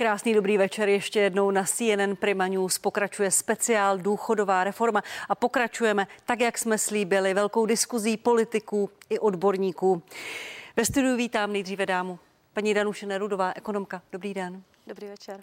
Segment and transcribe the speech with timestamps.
[0.00, 2.78] Krásný dobrý večer ještě jednou na CNN Prima News.
[2.78, 10.02] Pokračuje speciál důchodová reforma a pokračujeme tak, jak jsme slíbili, velkou diskuzí politiků i odborníků.
[10.76, 12.18] Ve studiu vítám nejdříve dámu,
[12.54, 14.02] paní Danuše Nerudová, ekonomka.
[14.12, 14.62] Dobrý den.
[14.86, 15.40] Dobrý večer.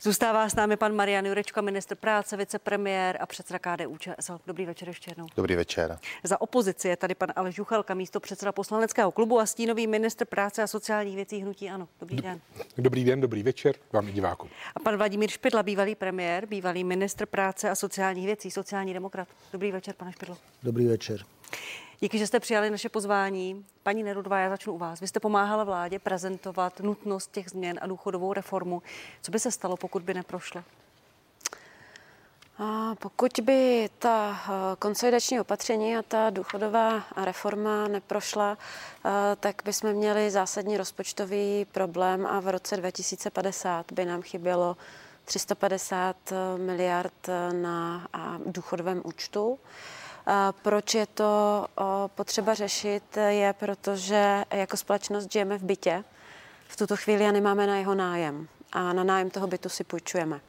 [0.00, 4.38] Zůstává s námi pan Marian Jurečka, ministr práce, vicepremiér a předseda KDU ČSL.
[4.46, 5.26] Dobrý večer ještě jednou.
[5.36, 5.98] Dobrý večer.
[6.24, 10.62] Za opozici je tady pan Aleš Žuchelka, místo předseda poslaneckého klubu a stínový ministr práce
[10.62, 11.70] a sociálních věcí hnutí.
[11.70, 12.40] Ano, dobrý den.
[12.78, 14.50] Dobrý den, dobrý večer vám i divákům.
[14.76, 19.28] A pan Vladimír Špidla, bývalý premiér, bývalý ministr práce a sociálních věcí, sociální demokrat.
[19.52, 20.36] Dobrý večer, pane Špidlo.
[20.62, 21.20] Dobrý večer.
[22.00, 23.66] Díky, že jste přijali naše pozvání.
[23.82, 25.00] Paní Nerudová, já začnu u vás.
[25.00, 28.82] Vy jste pomáhala vládě prezentovat nutnost těch změn a důchodovou reformu.
[29.22, 30.64] Co by se stalo, pokud by neprošla?
[32.58, 38.58] A pokud by ta eh, konsolidační opatření a ta důchodová reforma neprošla,
[39.04, 39.10] eh,
[39.40, 44.76] tak bychom měli zásadní rozpočtový problém a v roce 2050 by nám chybělo
[45.24, 48.08] 350 eh, miliard na
[48.46, 49.58] důchodovém účtu.
[50.62, 51.66] Proč je to
[52.06, 56.04] potřeba řešit, je protože jako společnost žijeme v bytě
[56.68, 60.40] v tuto chvíli a nemáme na jeho nájem a na nájem toho bytu si půjčujeme.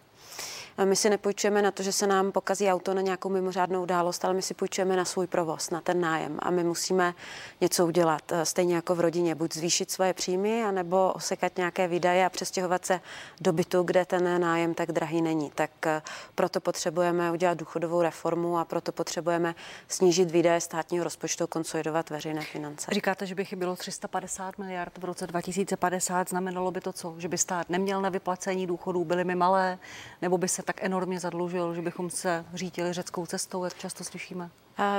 [0.86, 4.34] My si nepůjčujeme na to, že se nám pokazí auto na nějakou mimořádnou událost, ale
[4.34, 7.14] my si půjčujeme na svůj provoz, na ten nájem a my musíme
[7.62, 8.32] něco udělat.
[8.32, 12.86] Eh, stejně jako v rodině, buď zvýšit svoje příjmy, anebo osekat nějaké výdaje a přestěhovat
[12.86, 13.02] se
[13.42, 15.52] do bytu, kde ten nájem tak drahý není.
[15.56, 16.02] Tak eh,
[16.36, 19.56] proto potřebujeme udělat důchodovou reformu a proto potřebujeme
[19.88, 22.92] snížit výdaje státního rozpočtu, konsolidovat veřejné finance.
[22.92, 26.30] Říkáte, že by chybělo 350 miliard v roce 2050.
[26.30, 27.16] Znamenalo by to co?
[27.18, 29.78] Že by stát neměl na vyplacení důchodů, byly mi malé,
[30.22, 34.50] nebo by se tak enormně zadlužil, že bychom se řítili řeckou cestou, jak často slyšíme?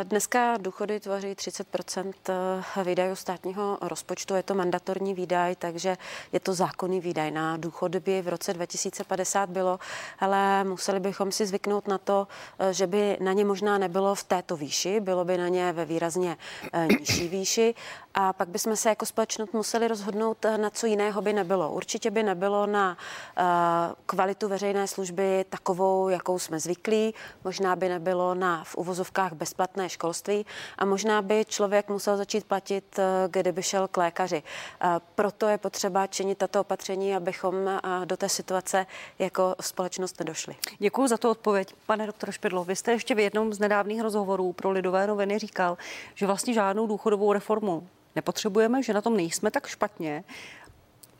[0.02, 1.66] Dneska důchody tvoří 30
[2.28, 4.34] eh, výdajů státního rozpočtu.
[4.34, 5.96] Je to mandatorní výdaj, takže
[6.32, 7.30] je to zákonný výdaj.
[7.30, 9.78] Na důchody by v roce 2050 bylo,
[10.18, 12.28] ale museli bychom si zvyknout na to,
[12.58, 15.84] eh, že by na ně možná nebylo v této výši, bylo by na ně ve
[15.84, 16.36] výrazně
[16.72, 17.74] eh, nižší výši
[18.20, 21.72] a pak bychom se jako společnost museli rozhodnout, na co jiného by nebylo.
[21.72, 22.96] Určitě by nebylo na
[24.06, 27.14] kvalitu veřejné služby takovou, jakou jsme zvyklí,
[27.44, 30.46] možná by nebylo na v uvozovkách bezplatné školství
[30.78, 34.42] a možná by člověk musel začít platit, eh, kdyby šel k lékaři.
[35.14, 38.86] Proto je potřeba činit tato opatření, abychom eh, do té situace
[39.18, 40.56] jako společnost nedošli.
[40.78, 41.74] Děkuji za tu odpověď.
[41.86, 45.78] Pane doktor Špidlo, vy jste ještě v jednom z nedávných rozhovorů pro Lidové noviny říkal,
[46.14, 50.24] že vlastně žádnou důchodovou reformu nepotřebujeme, že na tom nejsme tak špatně.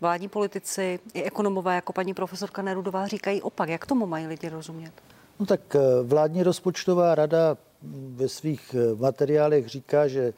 [0.01, 3.69] Vládní politici i ekonomové, jako paní profesorka Nerudová, říkají opak.
[3.69, 4.93] Jak tomu mají lidi rozumět?
[5.41, 7.57] No tak eh, vládní rozpočtová rada
[8.17, 10.33] ve svých eh, materiálech říká, že eh,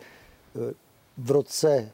[1.18, 1.92] v roce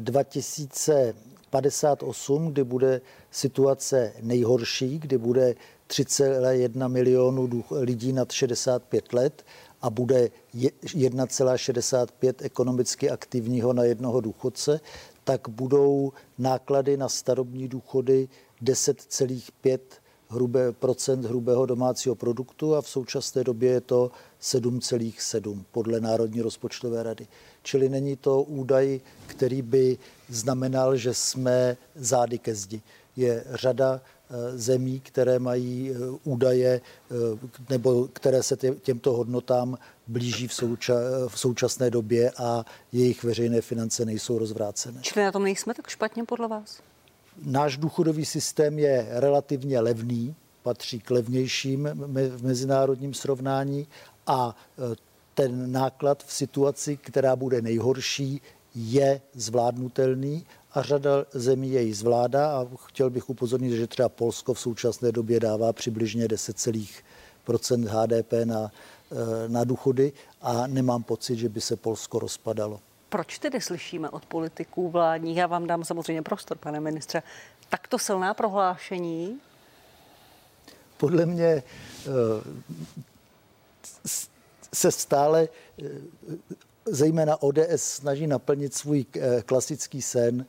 [0.00, 5.54] 2058, eh, kdy bude situace nejhorší, kdy bude
[5.88, 9.44] 3,1 milionu lidí nad 65 let
[9.82, 14.80] a bude 1,65 ekonomicky aktivního na jednoho důchodce,
[15.24, 18.28] tak budou náklady na starobní důchody
[18.62, 19.78] 10,5
[20.28, 24.10] hrubé, procent hrubého domácího produktu a v současné době je to
[24.42, 27.26] 7,7 podle Národní rozpočtové rady.
[27.62, 32.82] Čili není to údaj, který by znamenal, že jsme zády ke zdi.
[33.18, 37.14] Je řada eh, zemí, které mají eh, údaje eh,
[37.68, 40.94] nebo které se těmto hodnotám blíží v, souča,
[41.28, 45.00] v současné době a jejich veřejné finance nejsou rozvrácené.
[45.02, 46.80] Čili na tom nejsme tak špatně podle vás?
[47.44, 51.88] Náš důchodový systém je relativně levný, patří k levnějším
[52.36, 53.86] v mezinárodním srovnání
[54.26, 54.56] a
[55.34, 58.40] ten náklad v situaci, která bude nejhorší,
[58.74, 60.46] je zvládnutelný
[60.78, 65.40] a řada zemí jej zvládá a chtěl bych upozornit, že třeba Polsko v současné době
[65.40, 68.70] dává přibližně 10% HDP na,
[69.44, 72.80] e, na důchody a nemám pocit, že by se Polsko rozpadalo.
[73.08, 77.22] Proč tedy slyšíme od politiků vládních, já vám dám samozřejmě prostor, pane ministře,
[77.68, 79.40] takto silná prohlášení?
[80.96, 81.62] Podle mě eh,
[84.74, 85.48] se stále
[85.82, 85.84] eh,
[86.90, 90.46] zejména ODS snaží naplnit svůj eh, klasický sen,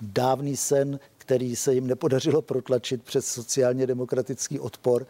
[0.00, 5.06] dávný sen, který se jim nepodařilo protlačit přes sociálně demokratický odpor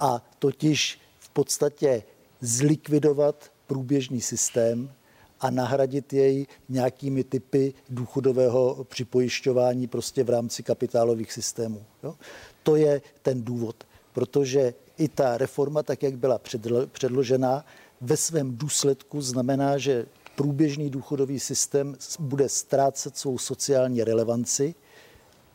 [0.00, 2.02] a totiž v podstatě
[2.40, 4.90] zlikvidovat průběžný systém,
[5.40, 11.84] a nahradit jej nějakými typy důchodového připojišťování prostě v rámci kapitálových systémů.
[12.02, 12.14] Jo?
[12.62, 16.40] To je ten důvod, protože i ta reforma, tak jak byla
[16.92, 17.64] předložena,
[18.00, 24.74] ve svém důsledku znamená, že průběžný důchodový systém bude ztrácet svou sociální relevanci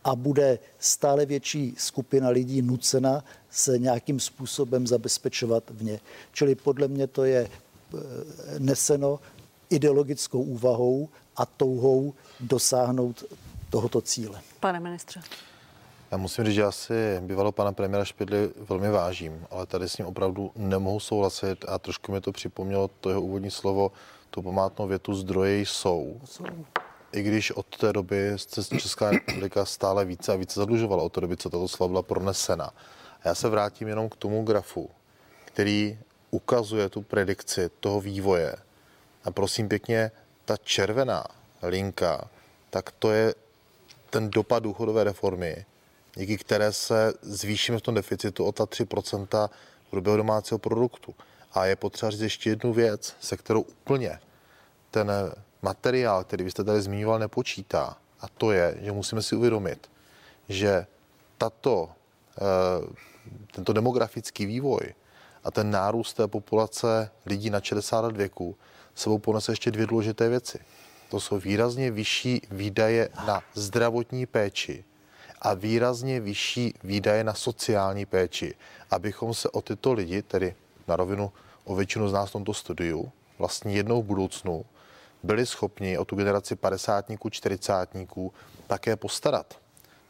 [0.04, 6.00] a bude stále větší skupina lidí nucena se nějakým způsobem zabezpečovat v ně.
[6.32, 7.98] Čili podle mě to je eh,
[8.58, 9.20] neseno
[9.70, 13.24] ideologickou úvahou a touhou dosáhnout
[13.70, 14.40] tohoto cíle.
[14.60, 15.20] Pane ministře.
[16.10, 19.98] Já musím říct, že já si bývalo pana premiéra Špidly velmi vážím, ale tady s
[19.98, 23.92] ním opravdu nemohu souhlasit a trošku mi to připomnělo to jeho úvodní slovo,
[24.32, 26.20] tu památnou větu zdroje jsou.
[26.24, 26.44] jsou.
[27.12, 31.20] I když od té doby se Česká republika stále více a více zadlužovala, od té
[31.20, 32.64] doby, co tato slova byla pronesena.
[33.22, 34.90] A já se vrátím jenom k tomu grafu,
[35.44, 35.98] který
[36.30, 38.56] ukazuje tu predikci toho vývoje.
[39.24, 40.10] A prosím pěkně,
[40.44, 41.24] ta červená
[41.62, 42.28] linka,
[42.70, 43.34] tak to je
[44.10, 45.64] ten dopad důchodové reformy,
[46.14, 49.48] díky které se zvýšíme v tom deficitu o ta 3%
[49.92, 51.14] hrubého domácího produktu.
[51.52, 54.20] A je potřeba říct ještě jednu věc, se kterou úplně
[54.90, 55.12] ten
[55.62, 57.96] materiál, který byste tady zmiňoval, nepočítá.
[58.20, 59.90] A to je, že musíme si uvědomit,
[60.48, 60.86] že
[61.38, 61.90] tato,
[62.38, 62.86] eh,
[63.52, 64.94] tento demografický vývoj
[65.44, 68.56] a ten nárůst té populace lidí na 60 let věku
[68.94, 70.58] sebou ponese ještě dvě důležité věci.
[71.10, 74.84] To jsou výrazně vyšší výdaje na zdravotní péči
[75.40, 78.54] a výrazně vyšší výdaje na sociální péči,
[78.90, 80.54] abychom se o tyto lidi, tedy
[80.88, 81.32] na rovinu
[81.64, 84.64] o většinu z nás v tomto studiu, vlastně jednou v budoucnu
[85.22, 88.32] byli schopni o tu generaci padesátníků, čtyřicátníků
[88.66, 89.58] také postarat.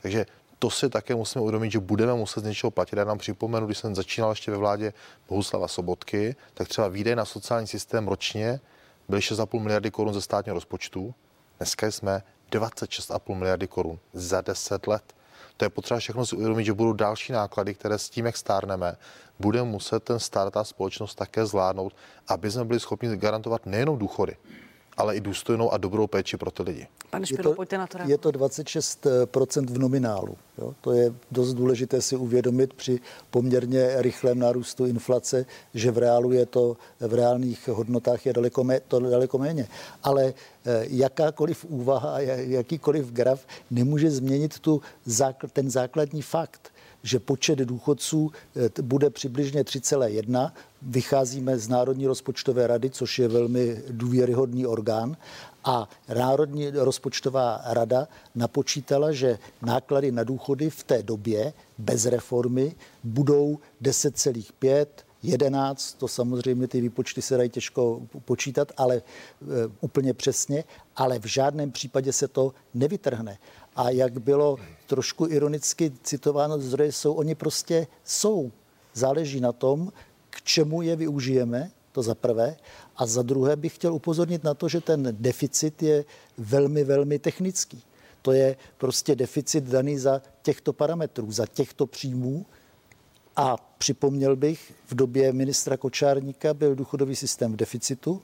[0.03, 0.27] Takže
[0.59, 2.97] to si také musíme uvědomit, že budeme muset z něčeho platit.
[2.97, 4.93] Já nám připomenu, když jsem začínal ještě ve vládě
[5.29, 8.61] Bohuslava Sobotky, tak třeba výdaje na sociální systém ročně
[9.09, 11.15] byly 6,5 miliardy korun ze státního rozpočtu.
[11.59, 15.15] Dneska jsme 26,5 miliardy korun za 10 let.
[15.63, 18.97] To je potřeba všechno si uvědomit, že budou další náklady, které s tím, jak stárneme,
[19.39, 21.97] bude muset ten stát a společnost také zvládnout,
[22.29, 24.37] aby jsme byli schopni garantovat nejenom důchody,
[24.97, 26.87] ale i důstojnou a dobrou péči pro ty lidi.
[27.11, 30.37] Pane Špidlo, je to, pojďte na to Je to 26% v nominálu.
[30.59, 30.75] Jo?
[30.81, 33.01] To je dost důležité si uvědomit při
[33.31, 38.81] poměrně rychlém nárůstu inflace, že v reálu je to, v reálných hodnotách je daleko, mé,
[38.81, 39.69] to daleko méně.
[40.03, 44.83] Ale eh, jakákoliv úvaha, jakýkoliv graf nemůže změnit tu,
[45.53, 46.72] ten základní fakt,
[47.03, 50.53] že počet důchodců eh, bude přibližně 3,1.
[50.83, 55.17] Vycházíme z Národní rozpočtové rady, což je velmi důvěryhodný orgán.
[55.65, 55.89] A
[56.19, 64.87] Národní rozpočtová rada napočítala, že náklady na důchody v té době bez reformy budou 10,5
[65.23, 69.03] 11, to samozřejmě ty výpočty se dají těžko počítat, ale e,
[69.81, 70.65] úplně přesně,
[70.97, 73.39] ale v žádném případě se to nevytrhne.
[73.77, 78.53] A jak bylo trošku ironicky citováno, zdroje jsou, oni prostě jsou.
[78.95, 79.93] Záleží na tom,
[80.31, 82.57] k čemu je využijeme, to za prvé.
[82.97, 86.05] A za druhé bych chtěl upozornit na to, že ten deficit je
[86.39, 87.83] velmi, velmi technický.
[88.23, 92.47] To je prostě deficit daný za těchto parametrů, za těchto příjmů.
[93.37, 98.23] A připomněl bych, v době ministra Kočárníka byl důchodový systém v deficitu.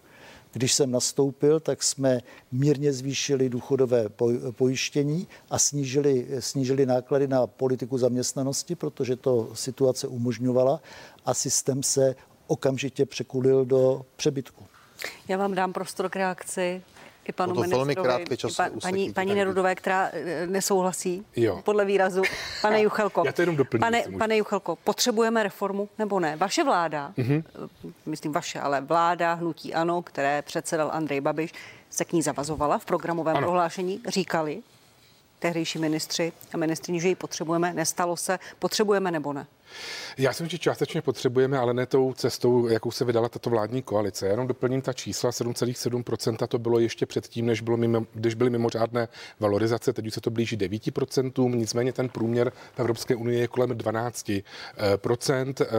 [0.52, 2.20] Když jsem nastoupil, tak jsme
[2.52, 4.08] mírně zvýšili důchodové
[4.50, 10.80] pojištění a snížili, snížili náklady na politiku zaměstnanosti, protože to situace umožňovala
[11.24, 12.14] a systém se
[12.46, 14.64] okamžitě překulil do přebytku.
[15.28, 16.82] Já vám dám prostor k reakci
[17.28, 21.61] i panu to ministrovi, krátké času pa, paní, paní Nerudové, která eh, nesouhlasí jo.
[21.64, 22.23] podle výrazu.
[22.62, 26.37] Pane Juchelko, Já to jenom doplním, pane, pane Juchelko, potřebujeme reformu nebo ne?
[26.37, 27.42] Vaše vláda, mm-hmm.
[28.06, 31.52] myslím vaše, ale vláda Hnutí Ano, které předsedal Andrej Babiš,
[31.90, 33.47] se k ní zavazovala v programovém ano.
[33.47, 34.62] prohlášení, říkali
[35.38, 39.47] tehdejší ministři a ministrině, že ji potřebujeme, nestalo se, potřebujeme nebo ne?
[40.18, 43.82] Já si myslím, že částečně potřebujeme, ale ne tou cestou, jakou se vydala tato vládní
[43.82, 44.26] koalice.
[44.26, 48.50] Já jenom doplním ta čísla, 7,7% to bylo ještě předtím, než, bylo mimo, když byly
[48.50, 49.08] mimořádné
[49.40, 53.70] valorizace, teď už se to blíží 9%, nicméně ten průměr v Evropské unii je kolem
[53.70, 54.44] 12%.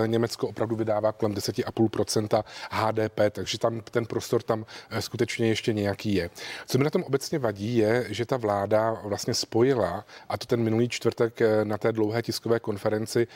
[0.05, 6.13] Německo opravdu vydává kolem 10,5% HDP, takže tam ten prostor tam eh, skutečně ještě nějaký
[6.13, 6.29] je.
[6.67, 10.63] Co mi na tom obecně vadí, je, že ta vláda vlastně spojila, a to ten
[10.63, 13.27] minulý čtvrtek eh, na té dlouhé tiskové konferenci,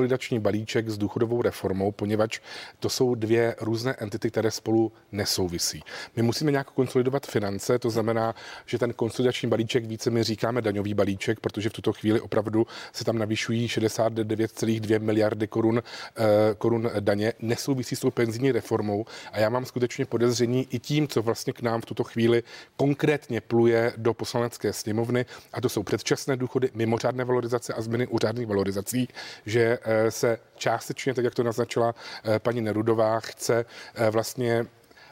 [0.00, 2.40] konsolidační balíček s důchodovou reformou, poněvadž
[2.78, 5.82] to jsou dvě různé entity, které spolu nesouvisí.
[6.16, 8.34] My musíme nějak konsolidovat finance, to znamená,
[8.66, 13.04] že ten konsolidační balíček více my říkáme daňový balíček, protože v tuto chvíli opravdu se
[13.04, 19.48] tam navyšují 69,2 miliardy korun, eh, korun daně, nesouvisí s tou penzijní reformou a já
[19.48, 22.42] mám skutečně podezření i tím, co vlastně k nám v tuto chvíli
[22.76, 28.46] konkrétně pluje do poslanecké sněmovny, a to jsou předčasné důchody, mimořádné valorizace a změny úřádných
[28.46, 29.08] valorizací,
[29.46, 31.94] že eh, se částečně, tak jak to naznačila
[32.24, 34.66] eh, paní Nerudová, chce eh, vlastně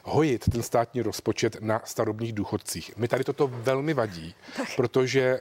[0.09, 2.97] hojit ten státní rozpočet na starobních důchodcích.
[2.97, 4.35] Mi tady toto velmi vadí,
[4.75, 5.39] protože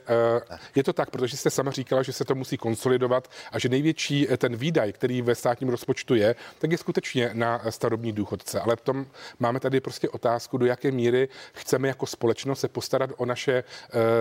[0.51, 3.69] uh, je to tak, protože jste sama říkala, že se to musí konsolidovat a že
[3.69, 8.61] největší ten výdaj, který ve státním rozpočtu je, tak je skutečně na starobní důchodce.
[8.61, 9.07] Ale v tom
[9.39, 13.65] máme tady prostě otázku, do jaké míry chceme jako společnost se postarat o naše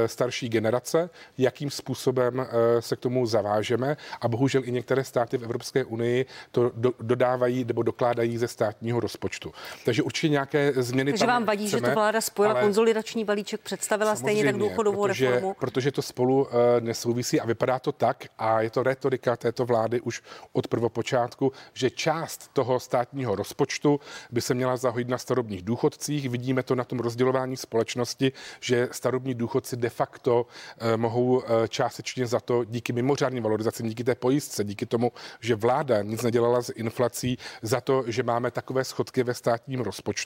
[0.06, 2.48] starší generace, jakým způsobem
[2.80, 7.66] se k tomu zavážeme a bohužel i některé státy v Evropské unii to do, dodávají
[7.66, 9.54] nebo dokládají ze státního rozpočtu.
[9.86, 13.25] Takže určitě nějaké změny Takže tam vám vadí, chceme, že to vláda spojila ale konsolidační
[13.25, 15.56] balíček, představila stejně tak důchodovou protože, reformu?
[15.60, 20.01] Protože to spolu uh, nesouvisí a vypadá to tak, a je to retorika této vlády
[20.01, 20.22] už
[20.53, 24.00] od prvopočátku, že část toho státního rozpočtu
[24.32, 26.29] by se měla zahojit na starobních důchodcích.
[26.29, 32.27] Vidíme to na tom rozdělování společnosti, že starobní důchodci de facto uh, mohou uh, částečně
[32.27, 36.74] za to díky mimořádným valorizacím, díky té pojistce, díky tomu, že vláda nic nedělala s
[36.75, 40.17] inflací, za to, že máme takové schodky ve státním rozpočtu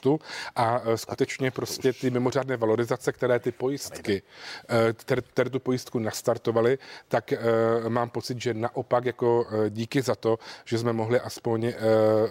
[0.56, 5.98] a uh, skutečně prostě ty mimořádné valorizace, které ty pojistky, uh, které, které tu pojistku
[5.98, 11.72] nastartovaly, tak uh, mám pocit, že naopak jako díky za to, že jsme mohli aspoň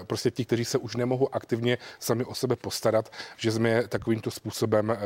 [0.07, 4.31] prostě ti, kteří se už nemohou aktivně sami o sebe postarat, že jsme je takovýmto
[4.31, 4.97] způsobem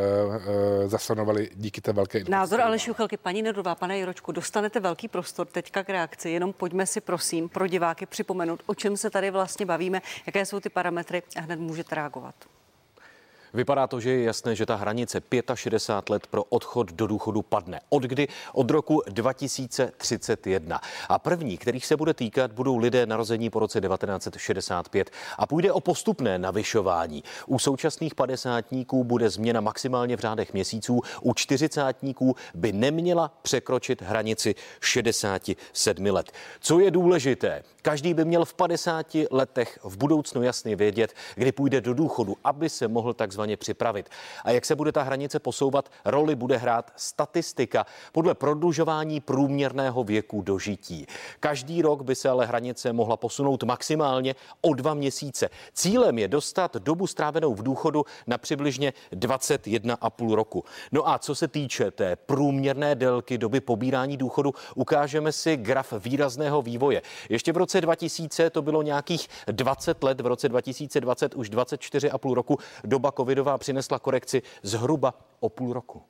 [0.86, 5.84] zasanovali díky té velké Názor Aleš Juchelky, paní Nedová, pane Jiročku, dostanete velký prostor teďka
[5.84, 10.02] k reakci, jenom pojďme si prosím pro diváky připomenout, o čem se tady vlastně bavíme,
[10.26, 12.36] jaké jsou ty parametry a hned můžete reagovat.
[13.56, 15.22] Vypadá to, že je jasné, že ta hranice
[15.56, 17.80] 65 let pro odchod do důchodu padne.
[17.90, 18.28] Od kdy?
[18.54, 20.82] Od roku 2031.
[21.10, 25.80] A první, kterých se bude týkat, budou lidé narození po roce 1965 a půjde o
[25.80, 27.24] postupné navyšování.
[27.48, 34.56] U současných padesátníků bude změna maximálně v řádech měsíců, u čtyřicátníků by neměla překročit hranici
[34.82, 36.32] 67 let.
[36.60, 37.64] Co je důležité?
[37.82, 42.70] Každý by měl v 50 letech v budoucnu jasně vědět, kdy půjde do důchodu, aby
[42.70, 44.10] se mohl takzvaně připravit.
[44.44, 50.42] A jak se bude ta hranice posouvat, roli bude hrát statistika podle prodlužování průměrného věku
[50.42, 51.06] dožití.
[51.40, 55.50] Každý rok by se ale hranice mohla posunout maximálně o dva měsíce.
[55.74, 60.64] Cílem je dostat dobu strávenou v důchodu na přibližně 21,5 roku.
[60.92, 66.62] No a co se týče té průměrné délky doby pobírání důchodu, ukážeme si graf výrazného
[66.62, 67.02] vývoje.
[67.30, 72.34] Ještě v roce roce 2000 to bylo nějakých 20 let, v roce 2020 už 24,5
[72.34, 72.58] roku.
[72.84, 76.02] Doba covidová přinesla korekci zhruba o půl roku.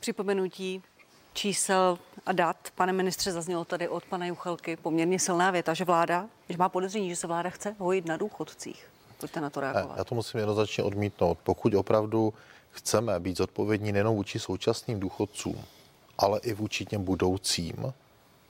[0.00, 0.82] Připomenutí
[1.32, 2.56] čísel a dat.
[2.74, 7.10] Pane ministře, zaznělo tady od pana Juchelky poměrně silná věta, že vláda, že má podezření,
[7.10, 8.88] že se vláda chce hojit na důchodcích.
[9.20, 9.98] Pojďte na to reagovat.
[9.98, 11.38] Já to musím jednoznačně odmítnout.
[11.42, 12.34] Pokud opravdu
[12.70, 15.64] chceme být zodpovědní nejen vůči současným důchodcům,
[16.18, 17.92] ale i vůči těm budoucím,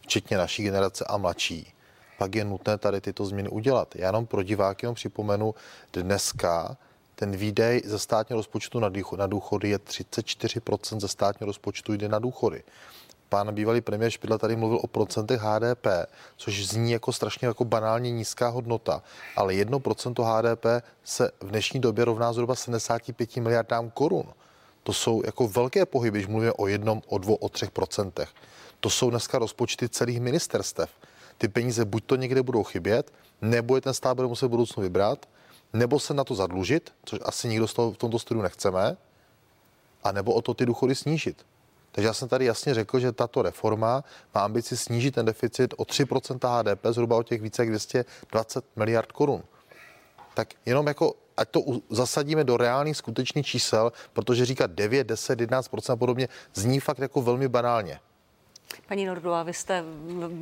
[0.00, 1.73] včetně naší generace a mladší,
[2.23, 3.97] pak je nutné tady tyto změny udělat.
[3.97, 5.55] Já jenom pro diváky jenom připomenu,
[5.93, 6.76] dneska
[7.14, 8.81] ten výdej ze státního rozpočtu
[9.17, 12.62] na důchody je 34% ze státního rozpočtu jde na důchody.
[13.29, 15.87] Pán bývalý premiér Špidla tady mluvil o procentech HDP,
[16.37, 19.02] což zní jako strašně jako banálně nízká hodnota,
[19.37, 20.67] ale 1% HDP
[21.05, 24.26] se v dnešní době rovná zhruba 75 miliardám korun.
[24.83, 28.29] To jsou jako velké pohyby, když mluvíme o jednom, o dvou, o třech procentech.
[28.81, 30.91] To jsou dneska rozpočty celých ministerstev.
[31.42, 34.82] Ty peníze buď to někde budou chybět, nebo je ten stát bude muset v budoucnu
[34.82, 35.28] vybrat,
[35.72, 38.96] nebo se na to zadlužit, což asi nikdo z toho v tomto studiu nechceme,
[40.04, 41.46] a nebo o to ty důchody snížit.
[41.92, 45.82] Takže já jsem tady jasně řekl, že tato reforma má ambici snížit ten deficit o
[45.82, 49.42] 3% HDP, zhruba o těch více jak 220 miliard korun.
[50.34, 55.92] Tak jenom jako ať to zasadíme do reálných skutečných čísel, protože říkat 9, 10, 11%
[55.92, 58.00] a podobně zní fakt jako velmi banálně.
[58.88, 59.85] Paní Nordová, vy jste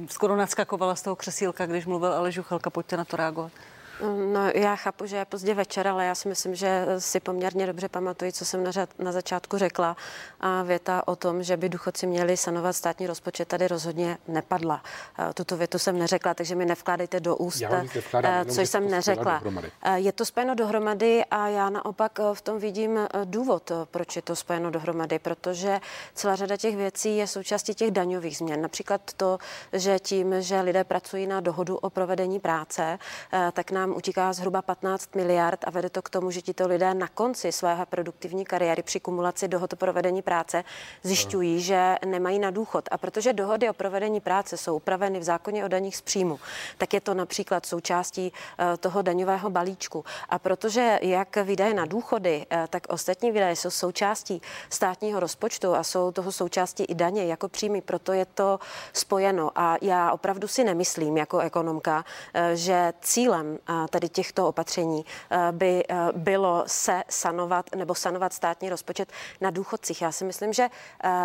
[0.09, 3.53] skoro nadskakovala z toho křesílka, když mluvil Aleš Juchelka, pojďte na to reagovat.
[4.33, 7.89] No, já chápu, že je pozdě večer, ale já si myslím, že si poměrně dobře
[7.89, 9.97] pamatuji, co jsem na, řad, na začátku řekla.
[10.41, 14.83] A věta o tom, že by důchodci měli sanovat státní rozpočet, tady rozhodně nepadla.
[15.35, 19.43] Tuto větu jsem neřekla, takže mi nevkládejte do úst, eh, co jsem neřekla.
[19.83, 24.23] Eh, je to spojeno dohromady a já naopak eh, v tom vidím důvod, proč je
[24.23, 25.81] to spojeno dohromady, protože
[26.15, 28.63] celá řada těch věcí je součástí těch daňových změn.
[28.63, 29.39] Například to,
[29.73, 32.99] že tím, že lidé pracují na dohodu o provedení práce,
[33.53, 36.95] tak nám tam utíká zhruba 15 miliard a vede to k tomu, že tito lidé
[36.95, 40.65] na konci svého produktivní kariéry při kumulaci dohod o provedení práce
[41.03, 42.89] zjišťují, že nemají na důchod.
[42.91, 46.41] A protože dohody o provedení práce jsou upraveny v zákoně o daních z příjmu,
[46.79, 50.05] tak je to například součástí eh, toho daňového balíčku.
[50.29, 55.83] A protože jak výdaje na důchody, eh, tak ostatní výdaje jsou součástí státního rozpočtu a
[55.83, 58.59] jsou toho součástí i daně jako příjmy, proto je to
[58.93, 59.51] spojeno.
[59.55, 62.05] A já opravdu si nemyslím jako ekonomka,
[62.35, 65.05] eh, že cílem tady těchto opatření
[65.53, 70.03] by bylo se sanovat nebo sanovat státní rozpočet na důchodcích.
[70.03, 70.69] Já si myslím, že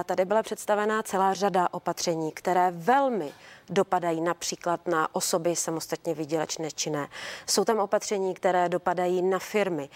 [0.06, 3.32] tady byla představená celá řada opatření, které velmi
[3.70, 7.08] dopadají například na osoby samostatně vydělečné činné.
[7.48, 9.90] Jsou tam opatření, které dopadají na firmy,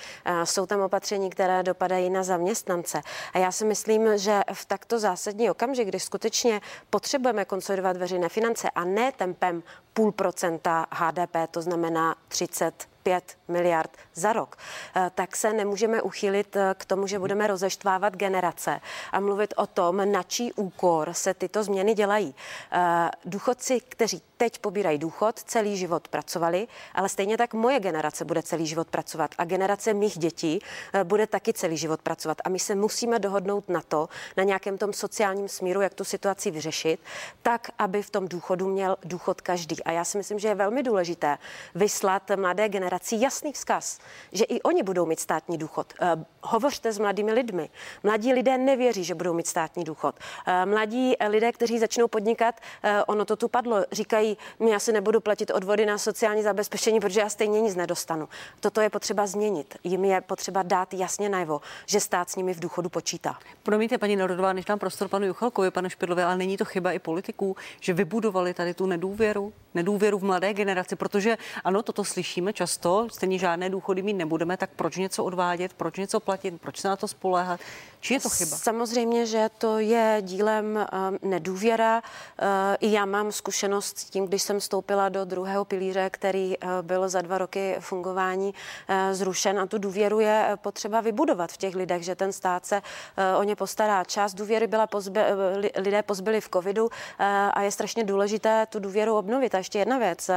[0.43, 3.01] jsou tam opatření, které dopadají na zaměstnance.
[3.33, 8.69] A já si myslím, že v takto zásadní okamžik, kdy skutečně potřebujeme konsolidovat veřejné finance
[8.69, 14.57] a ne tempem půl procenta HDP, to znamená 30 5 miliard za rok,
[14.95, 19.67] eh, tak se nemůžeme uchylit eh, k tomu, že budeme rozeštvávat generace a mluvit o
[19.67, 22.35] tom, na čí úkor se tyto změny dělají.
[22.71, 28.43] Eh, důchodci, kteří teď pobírají důchod, celý život pracovali, ale stejně tak moje generace bude
[28.43, 30.59] celý život pracovat a generace mých dětí
[31.03, 32.37] bude taky celý život pracovat.
[32.45, 36.51] A my se musíme dohodnout na to, na nějakém tom sociálním smíru, jak tu situaci
[36.51, 36.99] vyřešit,
[37.41, 39.83] tak, aby v tom důchodu měl důchod každý.
[39.83, 41.37] A já si myslím, že je velmi důležité
[41.75, 43.99] vyslat mladé generaci jasný vzkaz,
[44.31, 45.93] že i oni budou mít státní důchod.
[46.01, 47.69] Uh, hovořte s mladými lidmi.
[48.03, 50.15] Mladí lidé nevěří, že budou mít státní důchod.
[50.15, 54.37] Uh, mladí lidé, kteří začnou podnikat, uh, ono to tu padlo, říkají,
[54.69, 58.29] já si nebudu platit odvody na sociální zabezpečení, protože já stejně nic nedostanu.
[58.59, 59.77] Toto je potřeba změnit.
[59.83, 63.39] Jim je potřeba dát jasně najevo, že stát s nimi v důchodu počítá.
[63.63, 66.99] Promiňte, paní Narodová, než dám prostor panu Juchalkovi, panu Špidlovi, ale není to chyba i
[66.99, 72.78] politiků, že vybudovali tady tu nedůvěru, nedůvěru v mladé generaci, protože ano, toto slyšíme často,
[73.11, 76.95] stejně žádné důchody mít nebudeme, tak proč něco odvádět, proč něco platit, proč se na
[76.95, 77.59] to spoléhat?
[78.01, 78.57] Či je to chyba?
[78.57, 81.97] Samozřejmě, že to je dílem uh, nedůvěra.
[82.41, 82.47] Uh,
[82.79, 87.09] I já mám zkušenost s tím, když jsem vstoupila do druhého pilíře, který uh, byl
[87.09, 92.03] za dva roky fungování uh, zrušen a tu důvěru je potřeba vybudovat v těch lidech,
[92.03, 92.81] že ten stát se
[93.37, 94.03] o ně postará.
[94.03, 95.27] Část důvěry byla pozbe,
[95.75, 96.89] lidé pozbyli v covidu
[97.53, 99.55] a je strašně důležité tu důvěru obnovit.
[99.55, 100.29] A ještě jedna věc.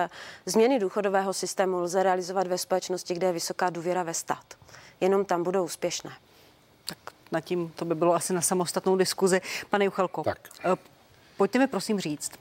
[0.46, 4.54] Změny důchodového systému lze realizovat ve společnosti, kde je vysoká důvěra ve stát.
[5.00, 6.10] Jenom tam budou úspěšné.
[6.86, 6.98] Tak
[7.32, 9.40] nad tím to by bylo asi na samostatnou diskuzi.
[9.70, 10.38] Pane Juchalko, tak.
[10.64, 10.76] Eh,
[11.36, 12.32] pojďte mi prosím říct,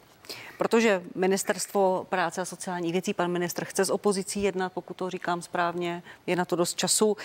[0.58, 5.42] protože ministerstvo práce a sociálních věcí, pan ministr chce s opozicí jednat, pokud to říkám
[5.42, 7.18] správně, je na to dost času.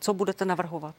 [0.00, 0.94] Co budete navrhovat,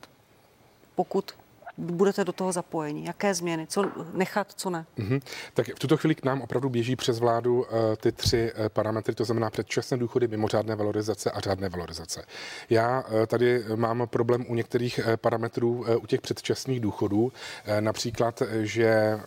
[0.96, 1.32] pokud
[1.77, 3.05] budete do toho zapojeni?
[3.05, 3.67] Jaké změny?
[3.67, 4.86] Co nechat, co ne?
[4.97, 5.21] Mm-hmm.
[5.53, 9.15] Tak v tuto chvíli k nám opravdu běží přes vládu uh, ty tři uh, parametry,
[9.15, 12.25] to znamená předčasné důchody, mimořádné valorizace a řádné valorizace.
[12.69, 17.31] Já uh, tady mám problém u některých uh, parametrů uh, u těch předčasných důchodů, uh,
[17.79, 19.21] například, že uh,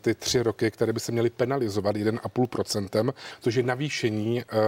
[0.00, 4.58] ty tři roky, které by se měly penalizovat 1,5%, což je navýšení uh,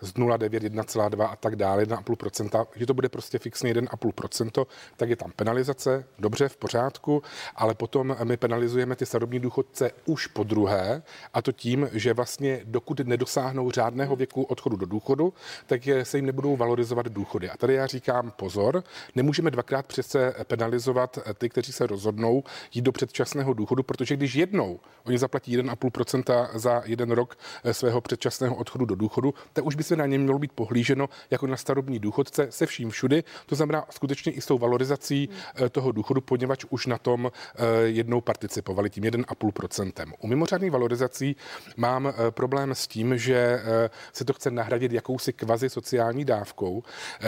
[0.00, 5.16] z 0,9, 1,2 a tak dále, 1,5%, že to bude prostě fixně 1,5%, tak je
[5.16, 7.22] tam penalizace, dobře, v pořádku,
[7.56, 11.02] ale potom my penalizujeme ty starobní důchodce už po druhé,
[11.34, 15.34] a to tím, že vlastně dokud nedosáhnou řádného věku odchodu do důchodu,
[15.66, 17.50] tak je, se jim nebudou valorizovat důchody.
[17.50, 22.92] A tady já říkám pozor, nemůžeme dvakrát přece penalizovat ty, kteří se rozhodnou jít do
[22.92, 28.84] předčasného důchodu, protože když jednou oni zaplatí 1,5% za jeden rok eh, svého předčasného odchodu
[28.84, 32.46] do důchodu, tak už by se na ně mělo být pohlíženo jako na starobní důchodce
[32.50, 33.24] se vším všudy.
[33.46, 37.32] To znamená skutečně i s tou valorizací eh, toho důchodu, poněvadž poněvadž už na tom
[37.32, 40.12] eh, jednou participovali tím 1,5%.
[40.20, 41.36] U mimořádných valorizací
[41.76, 46.82] mám eh, problém s tím, že eh, se to chce nahradit jakousi kvazi sociální dávkou,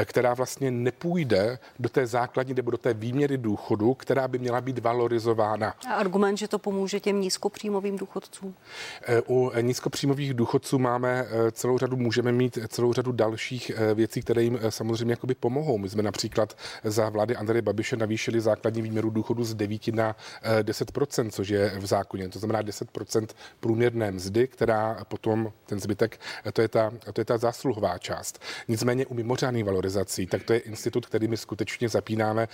[0.05, 4.79] která vlastně nepůjde do té základní nebo do té výměry důchodu, která by měla být
[4.79, 5.75] valorizována.
[5.91, 8.55] A argument, že to pomůže těm nízkopříjmovým důchodcům?
[9.27, 15.13] U nízkopříjmových důchodců máme celou řadu, můžeme mít celou řadu dalších věcí, které jim samozřejmě
[15.13, 15.79] jakoby pomohou.
[15.79, 20.16] My jsme například za vlády Andreje Babiše navýšili základní výměru důchodu z 9 na
[20.62, 22.29] 10 eh, což je v zákoně.
[22.29, 23.27] To znamená 10%
[23.61, 28.42] průměrné mzdy, která potom ten zbytek, eh, to je ta, to je ta zásluhová část.
[28.68, 32.49] Nicméně u mimořádných valorizací, tak to je institut, který my skutečně zapínáme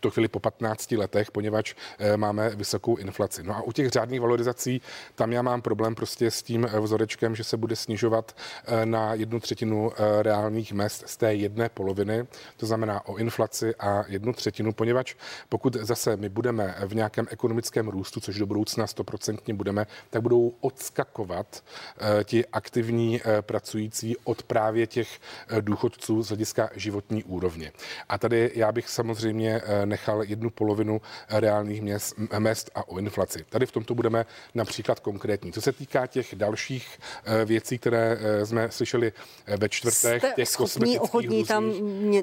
[0.00, 1.74] tuto chvíli po 15 letech, poněvadž
[2.16, 3.42] máme vysokou inflaci.
[3.42, 4.82] No a u těch řádných valorizací,
[5.14, 8.36] tam já mám problém prostě s tím vzorečkem, že se bude snižovat
[8.84, 14.32] na jednu třetinu reálných mest z té jedné poloviny, to znamená o inflaci a jednu
[14.32, 15.14] třetinu, poněvadž
[15.48, 20.54] pokud zase my budeme v nějakém ekonomickém růstu, což do budoucna stoprocentně budeme, tak budou
[20.60, 21.64] odskakovat
[21.98, 27.72] eh, ti aktivní eh, pracující od právě těch eh, důchodců z hlediska životní úrovně.
[28.08, 33.44] A tady já bych samozřejmě nechal jednu polovinu reálných měst, mest a o inflaci.
[33.48, 35.52] Tady v tomto budeme například konkrétní.
[35.52, 36.98] Co se týká těch dalších
[37.44, 39.12] věcí, které jsme slyšeli
[39.56, 41.72] ve čtvrtek, Jste těch schopní, ochotní tam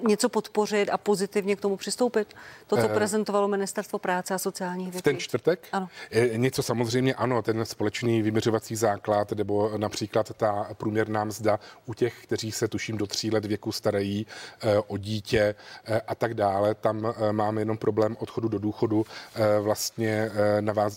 [0.08, 2.34] něco podpořit a pozitivně k tomu přistoupit?
[2.68, 5.00] To, co prezentovalo Ministerstvo práce a sociálních věcí.
[5.00, 5.68] V ten čtvrtek?
[5.72, 5.88] Ano.
[6.36, 12.52] Něco samozřejmě ano, ten společný vyměřovací základ nebo například ta průměrná mzda u těch, kteří
[12.52, 14.28] se tuším do tří let věku starají
[14.62, 16.76] eh, o dítě eh, a tak dále.
[16.76, 19.06] Tam eh, máme jenom problém odchodu do důchodu,
[19.62, 20.32] vlastně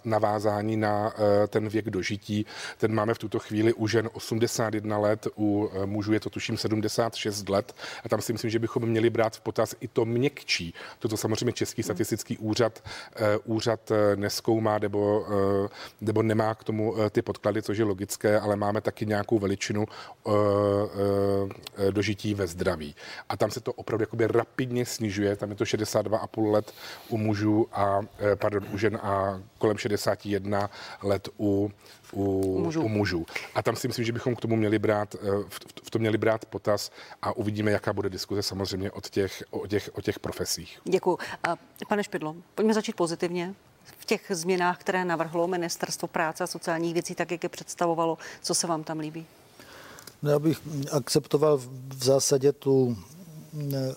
[0.04, 1.12] navázání na
[1.48, 2.46] ten věk dožití.
[2.78, 7.48] Ten máme v tuto chvíli u žen 81 let, u mužů je to tuším 76
[7.48, 10.74] let a tam si myslím, že bychom měli brát v potaz i to měkčí.
[10.98, 12.82] Toto samozřejmě Český statistický úřad,
[13.44, 15.26] úřad neskoumá nebo,
[16.00, 19.86] nebo nemá k tomu ty podklady, což je logické, ale máme taky nějakou veličinu
[21.90, 22.94] dožití ve zdraví.
[23.28, 26.74] A tam se to opravdu jakoby rapidně snižuje, tam je to 62,5 let
[27.08, 30.70] u mužů a, eh, pardon, u žen a kolem 61
[31.02, 31.70] let u,
[32.12, 32.82] u, mužů.
[32.82, 33.26] u mužů.
[33.54, 35.16] A tam si myslím, že bychom k tomu měli brát,
[35.48, 36.90] v, v tom měli brát potaz
[37.22, 40.80] a uvidíme, jaká bude diskuze samozřejmě od těch, o, těch, o těch profesích.
[40.84, 41.18] Děkuji.
[41.88, 43.54] Pane Špidlo, pojďme začít pozitivně
[43.98, 48.18] v těch změnách, které navrhlo Ministerstvo práce a sociálních věcí, tak jak je představovalo.
[48.42, 49.26] Co se vám tam líbí?
[50.22, 50.60] No, já bych
[50.92, 51.56] akceptoval
[51.88, 52.96] v zásadě tu
[53.72, 53.94] eh,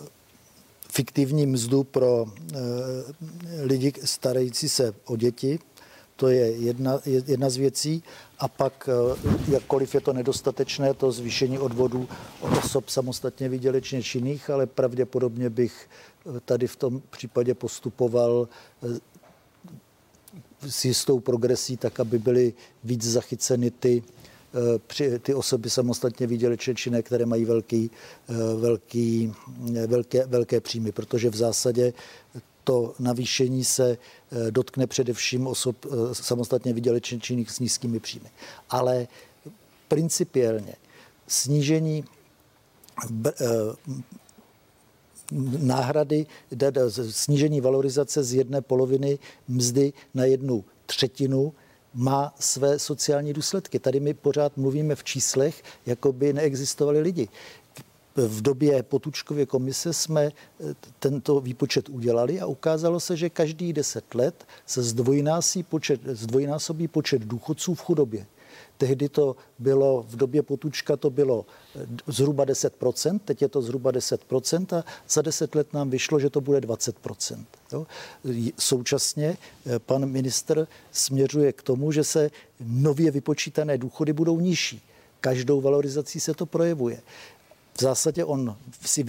[0.91, 2.58] fiktivní mzdu pro eh,
[3.63, 5.60] lidi starající se o děti.
[6.15, 8.04] To je jedna, jedna z věcí.
[8.39, 12.08] A pak, eh, jakkoliv je to nedostatečné, to zvýšení odvodů
[12.41, 15.89] osob samostatně vydělečně činných, ale pravděpodobně bych
[16.45, 18.47] tady v tom případě postupoval
[20.69, 24.04] s jistou progresí, tak aby byly víc zachyceny ty,
[25.01, 27.91] eh, ty osoby samostatně výdělečné činné, které mají velký,
[28.29, 29.33] eh, velký,
[29.77, 31.93] eh, velké, velké příjmy, protože v zásadě
[32.63, 33.97] to navýšení se
[34.49, 38.29] dotkne především osob samostatně výdělečně činných s nízkými příjmy.
[38.69, 39.07] Ale
[39.87, 40.75] principiálně
[41.27, 42.03] snížení
[45.57, 46.25] náhrady,
[47.09, 51.53] snížení valorizace z jedné poloviny mzdy na jednu třetinu
[51.93, 53.80] má své sociální důsledky.
[53.80, 57.30] Tady my pořád mluvíme v číslech, jako by neexistovali lidi.
[58.15, 60.32] V době Potučkově komise jsme eh,
[60.99, 67.21] tento výpočet udělali a ukázalo se, že každý deset let se zdvojnásobí počet, zdvojnásobí počet
[67.21, 68.25] důchodců v chudobě.
[68.78, 71.45] Tehdy to bylo, v době Potučka to bylo
[71.76, 76.30] eh, zhruba 10%, teď je to zhruba 10% a za 10 let nám vyšlo, že
[76.30, 77.45] to bude 20%.
[77.74, 77.88] Jo.
[78.60, 84.82] Současně eh, pan minister směřuje k tomu, že se nově vypočítané důchody budou nižší.
[85.21, 87.02] Každou valorizací se to projevuje.
[87.74, 89.04] V zásadě on si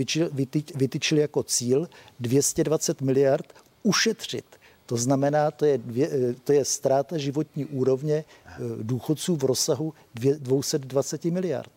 [0.74, 1.88] vytyčil jako cíl
[2.20, 4.44] 220 miliard ušetřit
[4.92, 9.94] to znamená, to je, dvě, eh, to je ztráta životní úrovně eh, důchodců v rozsahu
[10.14, 11.72] dvě, 220 miliard.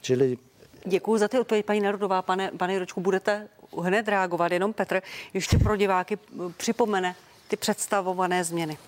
[0.00, 0.38] Čili
[0.84, 2.22] Děkuji za ty odpovědi, paní Narodová.
[2.22, 3.48] Pane, pane Ročku, budete
[3.82, 5.02] hned reagovat, jenom Petr
[5.34, 7.14] ještě pro diváky eh, připomene
[7.48, 8.78] ty představované změny.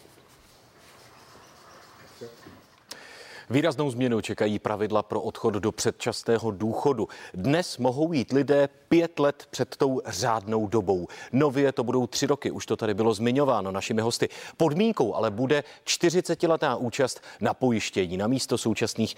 [3.51, 7.09] Výraznou změnu čekají pravidla pro odchod do předčasného důchodu.
[7.35, 11.09] Dnes mohou jít lidé pět let před tou řádnou dobou.
[11.33, 14.29] Nově to budou tři roky, už to tady bylo zmiňováno našimi hosty.
[14.57, 19.17] Podmínkou ale bude 40-letá účast na pojištění na místo současných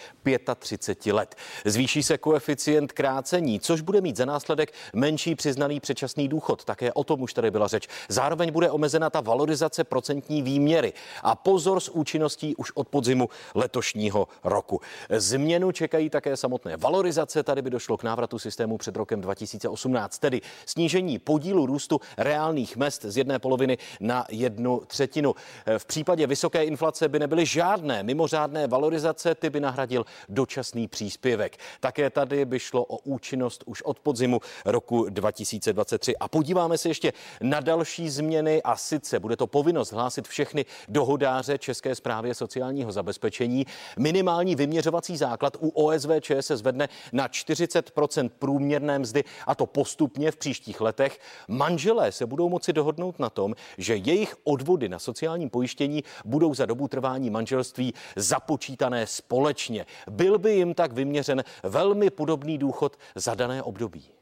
[0.58, 1.34] 35 let.
[1.64, 6.64] Zvýší se koeficient krácení, což bude mít za následek menší přiznaný předčasný důchod.
[6.64, 7.88] Také o tom už tady byla řeč.
[8.08, 10.92] Zároveň bude omezena ta valorizace procentní výměry.
[11.22, 14.80] A pozor s účinností už od podzimu letošního letošního roku.
[15.10, 17.42] Změnu čekají také samotné valorizace.
[17.42, 23.04] Tady by došlo k návratu systému před rokem 2018, tedy snížení podílu růstu reálných mest
[23.04, 25.34] z jedné poloviny na jednu třetinu.
[25.78, 31.56] V případě vysoké inflace by nebyly žádné mimořádné valorizace, ty by nahradil dočasný příspěvek.
[31.80, 36.16] Také tady by šlo o účinnost už od podzimu roku 2023.
[36.16, 41.58] A podíváme se ještě na další změny a sice bude to povinnost hlásit všechny dohodáře
[41.58, 43.66] České zprávě sociálního zabezpečení.
[43.98, 50.30] My minimální vyměřovací základ u OSVČ se zvedne na 40% průměrné mzdy a to postupně
[50.30, 51.18] v příštích letech.
[51.48, 56.66] Manželé se budou moci dohodnout na tom, že jejich odvody na sociální pojištění budou za
[56.66, 59.86] dobu trvání manželství započítané společně.
[60.10, 64.19] Byl by jim tak vyměřen velmi podobný důchod za dané období.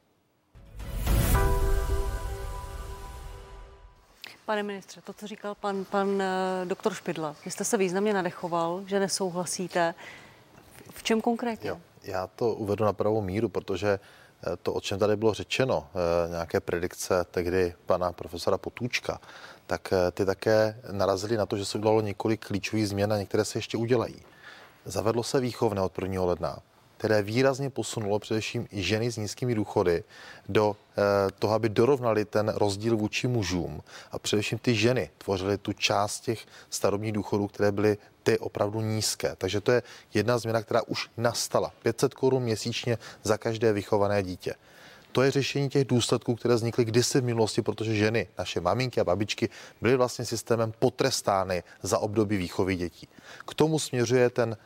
[4.48, 6.26] Pane ministře, to, co říkal pan, pan eh,
[6.64, 9.94] doktor Špidla, vy jste se významně nadechoval, že nesouhlasíte.
[10.90, 11.70] V čem konkrétně?
[11.70, 15.88] Jo, já to uvedu na pravou míru, protože eh, to, o čem tady bylo řečeno,
[15.90, 19.20] eh, nějaké predikce tehdy pana profesora Potůčka,
[19.66, 23.58] tak ty také narazily na to, že se udělalo několik klíčových změn a některé se
[23.58, 24.22] ještě udělají.
[24.84, 26.24] Zavedlo se výchovné od 1.
[26.24, 26.58] ledna
[26.98, 30.04] které výrazně posunulo především ženy s nízkými důchody
[30.48, 31.02] do eh,
[31.38, 33.82] toho, aby dorovnali ten rozdíl vůči mužům.
[34.12, 39.36] A především ty ženy tvořily tu část těch starobních důchodů, které byly ty opravdu nízké.
[39.38, 39.82] Takže to je
[40.14, 41.72] jedna změna, která už nastala.
[41.82, 44.54] 500 korun měsíčně za každé vychované dítě.
[45.12, 49.04] To je řešení těch důsledků, které vznikly kdysi v minulosti, protože ženy, naše maminky a
[49.04, 49.48] babičky,
[49.80, 53.08] byly vlastně systémem potrestány za období výchovy dětí.
[53.48, 54.56] K tomu směřuje ten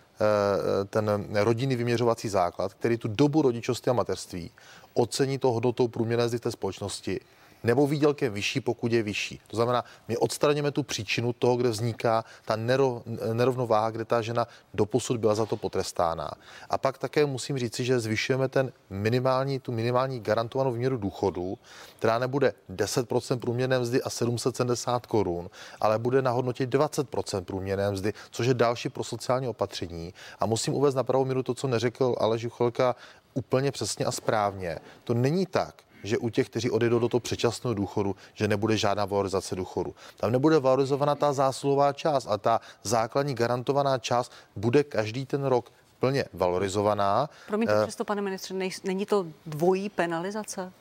[0.90, 4.50] ten rodinný vyměřovací základ, který tu dobu rodičovství a mateřství
[4.94, 7.20] ocení to hodnotou průměrné zdy té společnosti
[7.64, 9.40] nebo výdělkem vyšší, pokud je vyšší.
[9.46, 14.46] To znamená, my odstraníme tu příčinu toho, kde vzniká ta nerov, nerovnováha, kde ta žena
[14.74, 16.30] doposud byla za to potrestána.
[16.70, 21.58] A pak také musím říci, že zvyšujeme ten minimální, tu minimální garantovanou výměru důchodu,
[21.98, 28.12] která nebude 10% průměrné mzdy a 770 korun, ale bude na hodnotě 20% průměrné mzdy,
[28.30, 30.14] což je další pro sociální opatření.
[30.40, 32.96] A musím uvést na pravou míru to, co neřekl Aleš Juchelka
[33.34, 34.78] úplně přesně a správně.
[35.04, 39.04] To není tak, že u těch, kteří odejdou do toho předčasného důchodu, že nebude žádná
[39.04, 39.94] valorizace důchodu.
[40.16, 45.72] Tam nebude valorizovaná ta zásluhová část a ta základní garantovaná část bude každý ten rok
[46.00, 47.30] plně valorizovaná.
[47.46, 50.72] Promiňte uh, přesto, pane ministře, není to dvojí penalizace?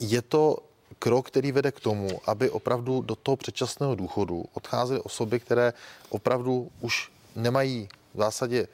[0.00, 0.58] Je to
[0.98, 5.72] krok, který vede k tomu, aby opravdu do toho předčasného důchodu odcházely osoby, které
[6.08, 8.68] opravdu už nemají v zásadě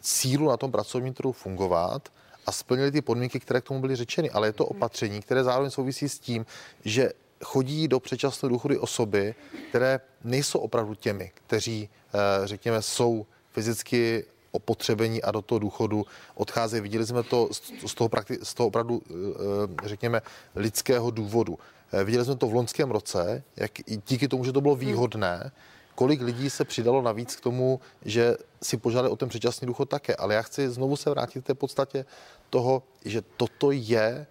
[0.00, 2.08] sílu na tom pracovním trhu fungovat
[2.46, 4.30] a splnili ty podmínky, které k tomu byly řečeny.
[4.30, 6.46] Ale je to opatření, které zároveň souvisí s tím,
[6.84, 7.12] že
[7.44, 9.34] chodí do předčasné důchody osoby,
[9.68, 16.82] které nejsou opravdu těmi, kteří, eh, řekněme, jsou fyzicky opotřebení a do toho důchodu odcházejí.
[16.82, 17.48] Viděli jsme to
[17.86, 20.22] z toho, prakti- z toho opravdu, eh, řekněme,
[20.56, 21.58] lidského důvodu.
[21.92, 23.70] Eh, viděli jsme to v loňském roce, jak
[24.08, 25.52] díky tomu, že to bylo výhodné,
[26.00, 30.16] kolik lidí se přidalo navíc k tomu, že si požádali o ten předčasný důchod také.
[30.16, 32.04] Ale já chci znovu se vrátit k té podstatě
[32.50, 34.26] toho, že toto je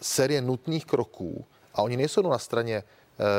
[0.00, 1.44] série nutných kroků
[1.74, 2.84] a oni nejsou na straně e,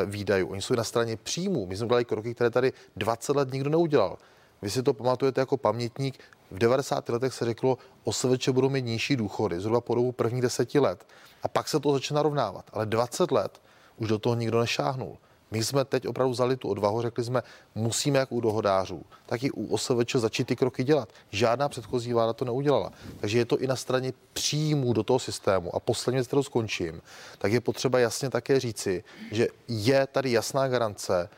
[0.05, 1.65] výdajů, oni jsou na straně příjmů.
[1.65, 4.17] My jsme udělali kroky, které tady 20 let nikdo neudělal.
[4.61, 6.19] Vy si to pamatujete jako pamětník,
[6.51, 7.09] v 90.
[7.09, 11.05] letech se řeklo, OSVČ budou mít nižší důchody, zhruba po dobu prvních deseti let.
[11.43, 12.65] A pak se to začne narovnávat.
[12.73, 13.61] Ale 20 let
[13.97, 15.17] už do toho nikdo nešáhnul.
[15.51, 17.43] My jsme teď opravdu vzali tu odvahu, řekli jsme,
[17.75, 21.09] musíme jak u dohodářů, tak i u OSVČ začít ty kroky dělat.
[21.29, 22.91] Žádná předchozí vláda to neudělala.
[23.19, 25.75] Takže je to i na straně příjmů do toho systému.
[25.75, 27.01] A poslední věc, kterou skončím,
[27.37, 31.29] tak je potřeba jasně také říci, že je tady jasná garance,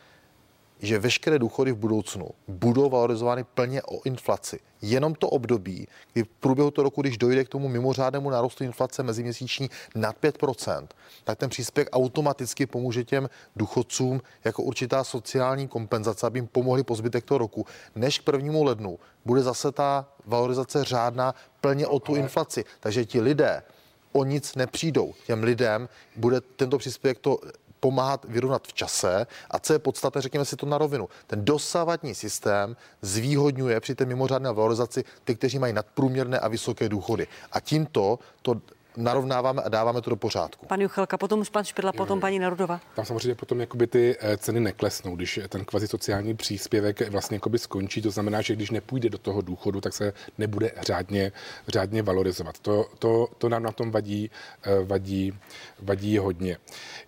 [0.82, 4.60] že veškeré důchody v budoucnu budou valorizovány plně o inflaci.
[4.82, 9.04] Jenom to období, kdy v průběhu toho roku, když dojde k tomu mimořádnému nárůstu inflace
[9.04, 10.88] meziměsíční nad 5%,
[11.24, 16.96] tak ten příspěvek automaticky pomůže těm důchodcům jako určitá sociální kompenzace, aby jim pomohli po
[16.96, 17.66] zbytek toho roku.
[17.96, 22.66] Než k prvnímu lednu bude zase ta valorizace řádná plně o tu inflaci.
[22.80, 23.64] Takže ti lidé,
[24.12, 25.14] o nic nepřijdou.
[25.26, 27.40] Těm lidem bude tento příspěvek to
[27.82, 31.10] pomáhat vyrovnat v čase a co je podstatné, řekněme si to na rovinu.
[31.28, 37.28] Ten dosavadní systém zvýhodňuje při té mimořádné valorizaci ty, kteří mají nadprůměrné a vysoké důchody.
[37.52, 38.62] A tímto to
[38.98, 40.66] narovnáváme a dáváme to do pořádku.
[40.66, 42.80] Pan Juchelka, potom pan Špidla, potom paní Narudova.
[42.96, 47.60] Tam samozřejmě potom jakoby ty eh, ceny neklesnou, když ten kvazi sociální příspěvek vlastně jakoby
[47.60, 48.02] skončí.
[48.02, 51.32] To znamená, že když nepůjde do toho důchodu, tak se nebude řádně,
[51.68, 52.60] řádně valorizovat.
[52.60, 54.32] To, to, to nám na tom vadí,
[54.64, 55.34] eh, vadí,
[55.80, 56.58] vadí hodně.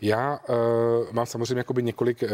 [0.01, 0.55] Já uh,
[1.11, 2.29] mám samozřejmě jakoby několik uh,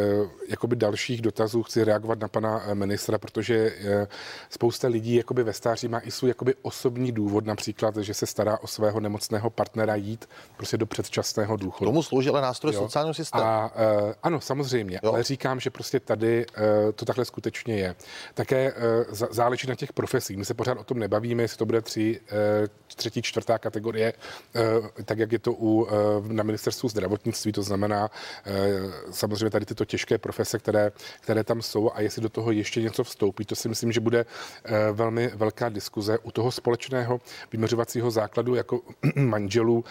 [0.48, 4.08] jakoby dalších dotazů, chci reagovat na pana ministra, protože uh,
[4.50, 8.58] spousta lidí jakoby ve stáří má i svůj jakoby osobní důvod, například, že se stará
[8.58, 11.91] o svého nemocného současného partnera jít prostě do předčasného důchodu.
[11.91, 13.43] Tomu slouží ale nástroj sociálního systému.
[13.43, 15.12] A, uh, ano, samozřejmě, jo.
[15.12, 17.95] ale říkám, že prostě tady uh, to takhle skutečně je.
[18.34, 20.38] Také uh, záleží na těch profesích.
[20.38, 24.88] My se pořád o tom nebavíme, jestli to bude tři, uh, třetí, čtvrtá kategorie, uh,
[25.06, 25.89] tak jak je to u, uh,
[26.28, 31.91] na ministerstvu zdravotnictví, to znamená uh, samozřejmě tady tyto těžké profese, které, které tam jsou
[31.93, 35.69] a jestli do toho ještě něco vstoupí, to si myslím, že bude uh, velmi velká
[35.69, 36.17] diskuze.
[36.19, 37.21] U toho společného
[37.52, 38.82] vyměřovacího základu jako
[39.30, 39.84] manželů uh,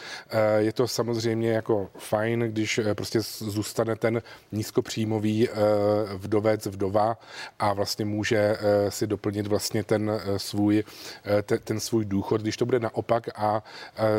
[0.56, 4.22] je to samozřejmě jako fajn, když prostě zůstane ten
[4.52, 5.48] nízkopříjmový
[6.16, 7.18] vdovec, vdova
[7.58, 8.56] a vlastně může
[8.88, 10.84] si doplnit vlastně ten svůj,
[11.64, 12.40] ten, svůj důchod.
[12.40, 13.62] Když to bude naopak a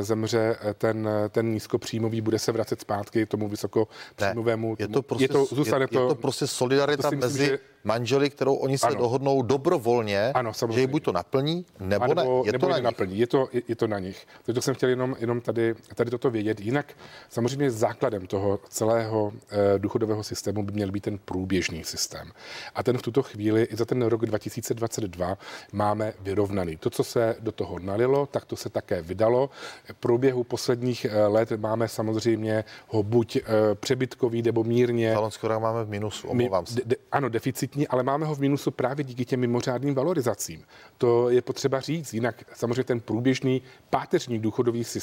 [0.02, 4.76] zemře ten, ten nízkopříjmový, bude se vracet zpátky tomu vysokopříjmovému.
[4.80, 7.46] Je to prostě, je to, zůstane je, to, je to prostě solidarita to myslím, mezi
[7.46, 8.96] že manželi, kterou oni se ano.
[8.96, 12.48] dohodnou dobrovolně, ano, že ji buď to naplní, nebo, nebo ne.
[12.48, 13.20] Je nebo to na naplní.
[13.20, 14.28] Je to, je, je to na nich.
[14.44, 16.60] Takže to jsem chtěl jenom, jenom tady, tady toto vědět.
[16.60, 16.94] Jinak
[17.30, 22.32] samozřejmě základem toho celého eh, důchodového systému by měl být ten průběžný systém.
[22.76, 25.38] A ten v tuto chvíli i za ten rok 2022
[25.72, 26.78] máme vyrovnaný.
[26.78, 29.50] To, co se do toho nalilo, tak to se také vydalo.
[29.84, 33.42] V průběhu posledních eh, let máme samozřejmě ho buď eh,
[33.76, 35.16] přebytkový nebo mírně.
[35.42, 36.76] Za máme v minusu, omlouvám se.
[36.76, 40.64] De, de, ano, deficit deficitní, ale máme ho v minusu právě díky těm mimořádným valorizacím.
[40.98, 42.14] To je potřeba říct.
[42.14, 44.99] Jinak samozřejmě ten průběžný páteřní důchodový systém,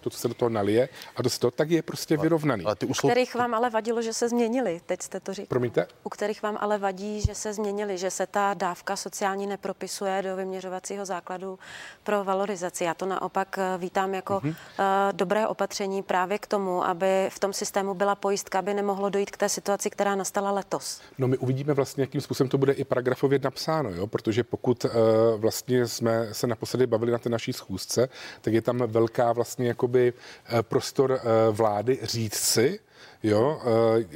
[0.00, 2.64] to, co se do toho nalije a to, to tak je prostě vyrovnaný.
[2.64, 3.04] Ale ty uslov...
[3.04, 5.46] U kterých vám ale vadilo, že se změnili, teď jste to říkali.
[5.46, 5.86] Promiňte?
[6.04, 10.36] U kterých vám ale vadí, že se změnili, že se ta dávka sociální nepropisuje do
[10.36, 11.58] vyměřovacího základu
[12.04, 12.84] pro valorizaci.
[12.84, 14.48] Já to naopak eh, vítám jako mm-hmm.
[14.48, 14.54] uh,
[15.12, 19.36] dobré opatření právě k tomu, aby v tom systému byla pojistka, aby nemohlo dojít k
[19.36, 21.00] té situaci, která nastala letos.
[21.18, 24.06] No my uvidíme vlastně, jakým způsobem to bude i paragrafově napsáno, jo?
[24.06, 24.90] protože pokud uh,
[25.36, 28.08] vlastně jsme se naposledy bavili na té naší schůzce,
[28.40, 32.80] tak je tam velká vlastně jakoby uh, prostor uh, vlády říct si,
[33.22, 33.60] jo,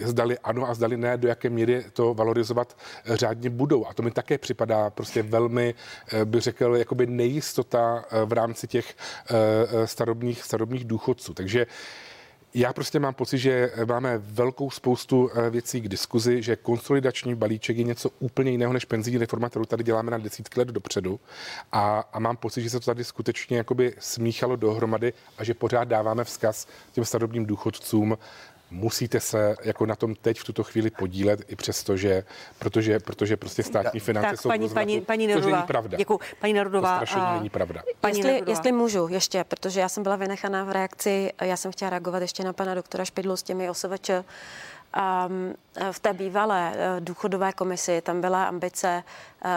[0.02, 3.86] zdali ano a zdali ne, do jaké míry to valorizovat řádně budou.
[3.86, 5.74] A to mi také připadá prostě velmi,
[6.24, 8.96] bych řekl, jakoby nejistota v rámci těch
[9.84, 11.34] starobních, starobních důchodců.
[11.34, 11.66] Takže
[12.54, 17.76] já prostě mám pocit, že máme velkou spoustu eh, věcí k diskuzi, že konsolidační balíček
[17.76, 21.20] je něco úplně jiného než penzijní reforma, kterou tady děláme na desítky let dopředu.
[21.72, 25.84] A, a mám pocit, že se to tady skutečně jakoby smíchalo dohromady a že pořád
[25.84, 28.18] dáváme vzkaz těm starobním důchodcům,
[28.70, 32.24] musíte se jako na tom teď v tuto chvíli podílet, i přesto, že,
[32.58, 35.98] protože, protože prostě státní finance tak, jsou paní, paní, paní Nerudová, není pravda.
[35.98, 36.98] Děkuji, paní Nerudová.
[36.98, 37.36] To strašení a...
[37.36, 37.82] není pravda.
[38.00, 41.90] Paní jestli, jestli můžu ještě, protože já jsem byla vynechaná v reakci, já jsem chtěla
[41.90, 44.10] reagovat ještě na pana doktora Špidlu s těmi OSVČ.
[44.96, 45.54] Um,
[45.92, 49.04] v té bývalé uh, důchodové komisi tam byla ambice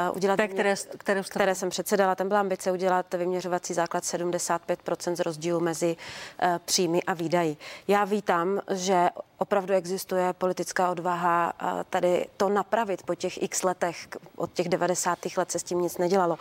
[0.10, 0.36] uh, udělat...
[0.36, 5.60] Té, které, které, které jsem předsedala, tam byla ambice udělat vyměřovací základ 75% z rozdílu
[5.60, 5.96] mezi
[6.44, 7.58] uh, příjmy a výdaji.
[7.88, 14.08] Já vítám, že opravdu existuje politická odvaha uh, tady to napravit po těch x letech.
[14.36, 15.20] Od těch 90.
[15.38, 16.38] let se s tím nic nedělalo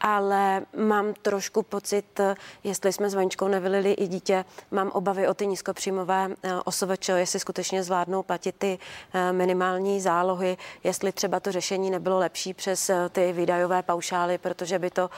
[0.00, 2.20] ale mám trošku pocit,
[2.64, 7.40] jestli jsme s Vaničkou nevylili i dítě, mám obavy o ty nízkopříjmové eh, OSVČ, jestli
[7.40, 8.78] skutečně zvládnou platit ty
[9.14, 14.78] eh, minimální zálohy, jestli třeba to řešení nebylo lepší přes eh, ty výdajové paušály, protože
[14.78, 15.10] by to,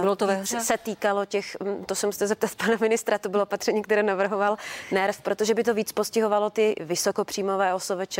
[0.00, 3.82] bylo to se týkalo těch, hm, to jsem se zeptat pana ministra, to bylo opatření,
[3.82, 4.56] které navrhoval
[4.92, 8.18] NERV, protože by to víc postihovalo ty vysokopříjmové OSVČ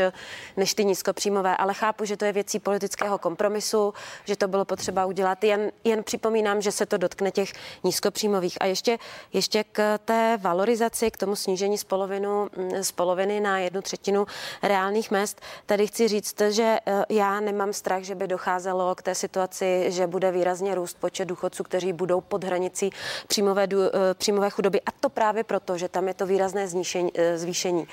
[0.57, 3.93] než ty nízkopříjmové, ale chápu, že to je věcí politického kompromisu,
[4.25, 5.43] že to bylo potřeba udělat.
[5.43, 8.57] Jen, jen připomínám, že se to dotkne těch nízkopříjmových.
[8.61, 8.97] A ještě,
[9.33, 14.25] ještě k té valorizaci, k tomu snížení z, polovinu, mm, z poloviny na jednu třetinu
[14.63, 15.41] reálných mest.
[15.65, 20.07] Tady chci říct, že eh, já nemám strach, že by docházelo k té situaci, že
[20.07, 22.89] bude výrazně růst počet důchodců, kteří budou pod hranicí
[23.27, 24.81] příjmové, eh, příjmové chudoby.
[24.81, 27.87] A to právě proto, že tam je to výrazné zníšení, eh, zvýšení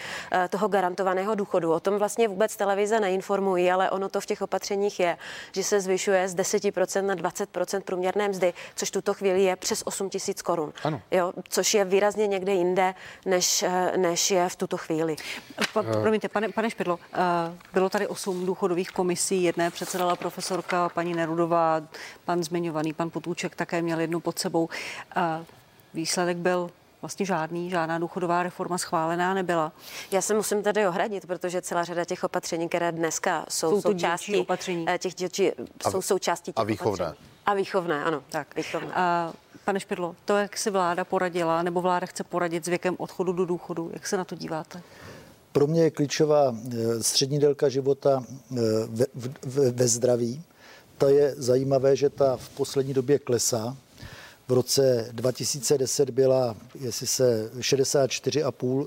[0.50, 1.72] toho garantovaného důchodu.
[1.72, 5.16] O tom vlastně vůbec televize neinformují, ale ono to v těch opatřeních je,
[5.52, 10.10] že se zvyšuje z 10% na 20% průměrné mzdy, což tuto chvíli je přes 8
[10.10, 10.72] tisíc korun.
[10.84, 11.00] Ano.
[11.10, 12.94] Jo, což je výrazně někde jinde,
[13.26, 15.16] než, eh, než je v tuto chvíli.
[15.72, 17.20] Pa, promiňte, pane, pane Špidlo, uh,
[17.72, 21.80] bylo tady osm důchodových komisí, jedné předsedala profesorka paní Nerudová,
[22.24, 24.64] pan zmiňovaný, pan Potůček také měl jednu pod sebou.
[24.64, 25.44] Uh,
[25.94, 26.70] výsledek byl
[27.02, 29.72] vlastně žádný, žádná důchodová reforma schválená nebyla.
[30.10, 34.36] Já se musím tady ohradit, protože celá řada těch opatření, které dneska jsou, jsou součástí
[34.36, 34.86] opatření.
[34.98, 35.50] Těch dětí,
[35.90, 37.04] jsou součástí těch a výchovné.
[37.04, 37.28] Opatření.
[37.46, 38.22] A výchovné, ano.
[38.28, 38.56] Tak.
[38.56, 38.92] Výchovné.
[38.94, 39.32] A,
[39.64, 43.46] pane Špidlo, to, jak si vláda poradila, nebo vláda chce poradit s věkem odchodu do
[43.46, 44.82] důchodu, jak se na to díváte?
[45.52, 49.06] Pro mě je klíčová eh, střední délka života eh, ve,
[49.44, 50.42] ve, ve zdraví.
[50.98, 53.76] To je zajímavé, že ta v poslední době klesá.
[54.48, 58.86] V roce 2010 byla, jestli se 64,5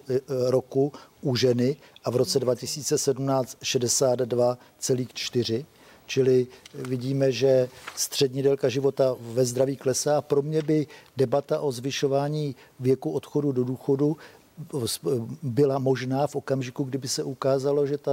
[0.49, 5.65] roku u ženy a v roce 2017 62,4.
[6.05, 10.21] Čili vidíme, že střední délka života ve zdraví klesá.
[10.21, 14.17] Pro mě by debata o zvyšování věku odchodu do důchodu
[15.43, 18.11] byla možná v okamžiku, kdyby se ukázalo, že ta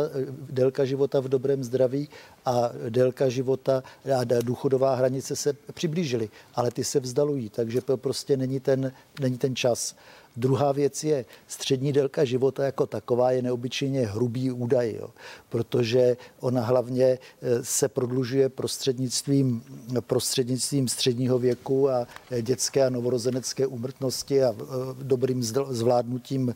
[0.50, 2.08] délka života v dobrém zdraví
[2.44, 3.82] a délka života
[4.20, 9.38] a důchodová hranice se přiblížily, ale ty se vzdalují, takže to prostě není ten, není
[9.38, 9.94] ten čas.
[10.36, 15.10] Druhá věc je, střední délka života jako taková je neobyčejně hrubý údaj, jo,
[15.48, 17.18] protože ona hlavně e,
[17.62, 19.62] se prodlužuje prostřednictvím,
[20.00, 24.54] prostřednictvím středního věku a e, dětské a novorozenecké úmrtnosti a e,
[25.02, 26.54] dobrým zvládnutím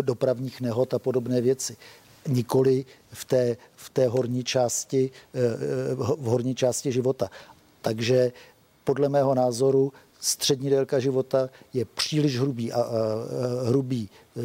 [0.00, 1.76] dopravních nehod a podobné věci
[2.28, 5.10] nikoli v té, v té horní části,
[5.96, 7.30] v horní části života.
[7.82, 8.32] Takže
[8.84, 9.92] podle mého názoru
[10.22, 12.88] střední délka života je příliš hrubý, a, a,
[13.68, 14.40] hrubý e,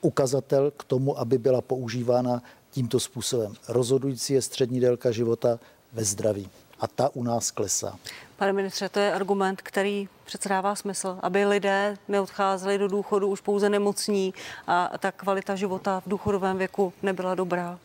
[0.00, 3.54] ukazatel k tomu, aby byla používána tímto způsobem.
[3.68, 5.58] Rozhodující je střední délka života
[5.92, 6.48] ve zdraví.
[6.80, 7.96] A ta u nás klesá.
[8.36, 13.40] Pane ministře, to je argument, který přece dává smysl, aby lidé neodcházeli do důchodu už
[13.40, 14.34] pouze nemocní
[14.66, 17.78] a ta kvalita života v důchodovém věku nebyla dobrá.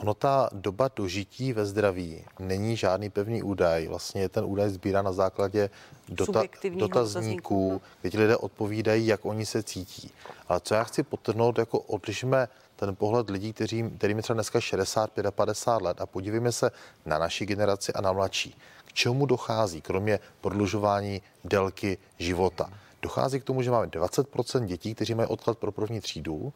[0.00, 3.86] Ono ta doba dožití ve zdraví není žádný pevný údaj.
[3.86, 5.70] Vlastně je ten údaj sbírá na základě
[6.08, 10.10] dota- dotazníků, kde ti lidé odpovídají, jak oni se cítí.
[10.48, 14.60] Ale co já chci potrhnout, jako odlišme ten pohled lidí, kteří, kterým je třeba dneska
[14.60, 16.70] 65 a 50 let a podívejme se
[17.06, 18.56] na naši generaci a na mladší.
[18.84, 22.70] K čemu dochází, kromě prodlužování délky života?
[23.02, 26.52] Dochází k tomu, že máme 20% dětí, kteří mají odklad pro první třídu,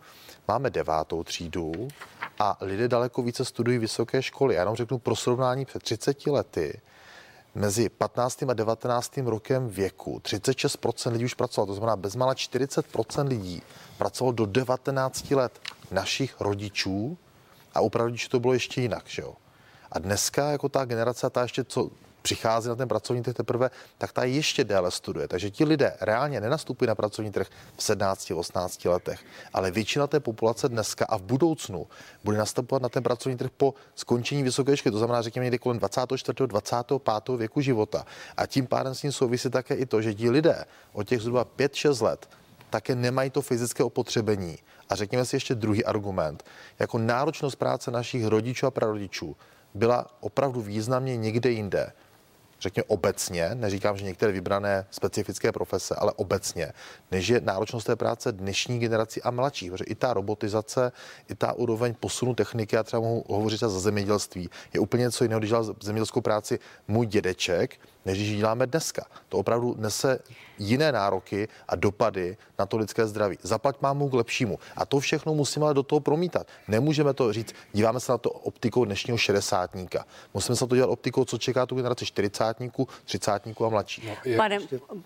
[0.49, 1.73] máme devátou třídu
[2.39, 4.55] a lidé daleko více studují vysoké školy.
[4.55, 6.81] Já jenom řeknu pro srovnání před 30 lety,
[7.55, 8.43] mezi 15.
[8.43, 9.17] a 19.
[9.17, 13.63] rokem věku 36% lidí už pracovalo, to znamená bezmála 40% lidí
[13.99, 17.19] pracovalo do 19 let našich rodičů
[17.75, 19.35] a u rodičů to bylo ještě jinak, že jo.
[19.93, 21.91] A dneska jako ta generace, ta ještě co
[22.25, 25.29] přichází na ten pracovní trh teprve, tak ta ještě déle studuje.
[25.29, 27.47] Takže ti lidé reálně nenastupují na pracovní trh
[27.77, 29.21] v 17-18 letech,
[29.53, 31.87] ale většina té populace dneska a v budoucnu
[32.25, 35.79] bude nastupovat na ten pracovní trh po skončení vysoké školy, to znamená, řekněme, někdy kolem
[35.79, 36.47] 24.
[36.47, 37.37] 25.
[37.37, 38.07] věku života.
[38.37, 41.45] A tím pádem s tím souvisí také i to, že ti lidé od těch zhruba
[41.45, 42.29] 5-6 let
[42.71, 44.59] také nemají to fyzické opotřebení.
[44.89, 46.45] A řekněme si ještě druhý argument.
[46.79, 49.37] Jako náročnost práce našich rodičů a prarodičů
[49.75, 51.93] byla opravdu významně někde jinde
[52.65, 56.73] řekněme obecně, neříkám, že některé vybrané specifické profese, ale obecně,
[57.11, 60.93] než je náročnost té práce dnešní generaci a mladší, protože i ta robotizace,
[61.29, 65.39] i ta úroveň posunu techniky, já třeba mohu hovořit za zemědělství, je úplně něco jiného,
[65.39, 66.59] když dělal zemědělskou práci
[66.89, 69.07] můj dědeček, než když děláme dneska.
[69.29, 70.19] To opravdu nese
[70.59, 73.39] jiné nároky a dopady na to lidské zdraví.
[73.43, 74.59] Zaplať mámu k lepšímu.
[74.77, 76.47] A to všechno musíme ale do toho promítat.
[76.69, 80.05] Nemůžeme to říct, díváme se na to optikou dnešního šedesátníka.
[80.35, 82.07] Musíme se to dělat optikou, co čeká tu generaci
[82.55, 84.03] čtyřicátníků, třicátníků a mladší.
[84.07, 84.37] No, je...
[84.37, 84.59] Pane,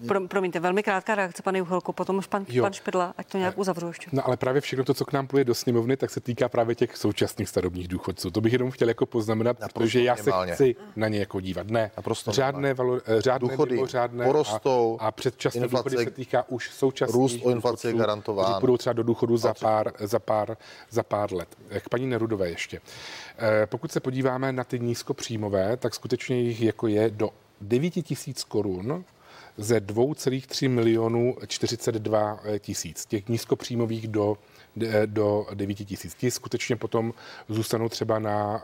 [0.06, 3.58] pro, promiňte, velmi krátká reakce, pane Juchelko, potom už pan, pan Špidla, ať to nějak
[3.58, 4.10] uzavřu ještě.
[4.12, 6.74] No ale právě všechno to, co k nám pluje do sněmovny, tak se týká právě
[6.74, 8.30] těch současných starobních důchodců.
[8.30, 11.66] To bych jenom chtěl jako poznamenat, Naprosto protože já se chci na ně jako dívat.
[11.66, 16.44] Ne, Naprosto žádné, valor, žádné důchody mimořádné porostou, a, a předčasné inflace, důchody se týká
[16.48, 18.60] už současných růst o inflaci je garantován.
[18.60, 20.56] budou třeba do důchodu za pár, za, pár,
[20.90, 21.48] za pár let.
[21.80, 22.80] K paní Nerudové ještě.
[22.80, 23.27] Eh,
[23.66, 27.30] pokud se podíváme na ty nízkopříjmové, tak skutečně jich jako je do
[27.60, 29.04] 9 tisíc korun
[29.56, 33.06] ze 2,3 milionů 42 tisíc.
[33.06, 34.38] Těch nízkopříjmových do
[35.06, 36.14] do 9 tisíc.
[36.14, 37.14] Ti skutečně potom
[37.48, 38.62] zůstanou třeba na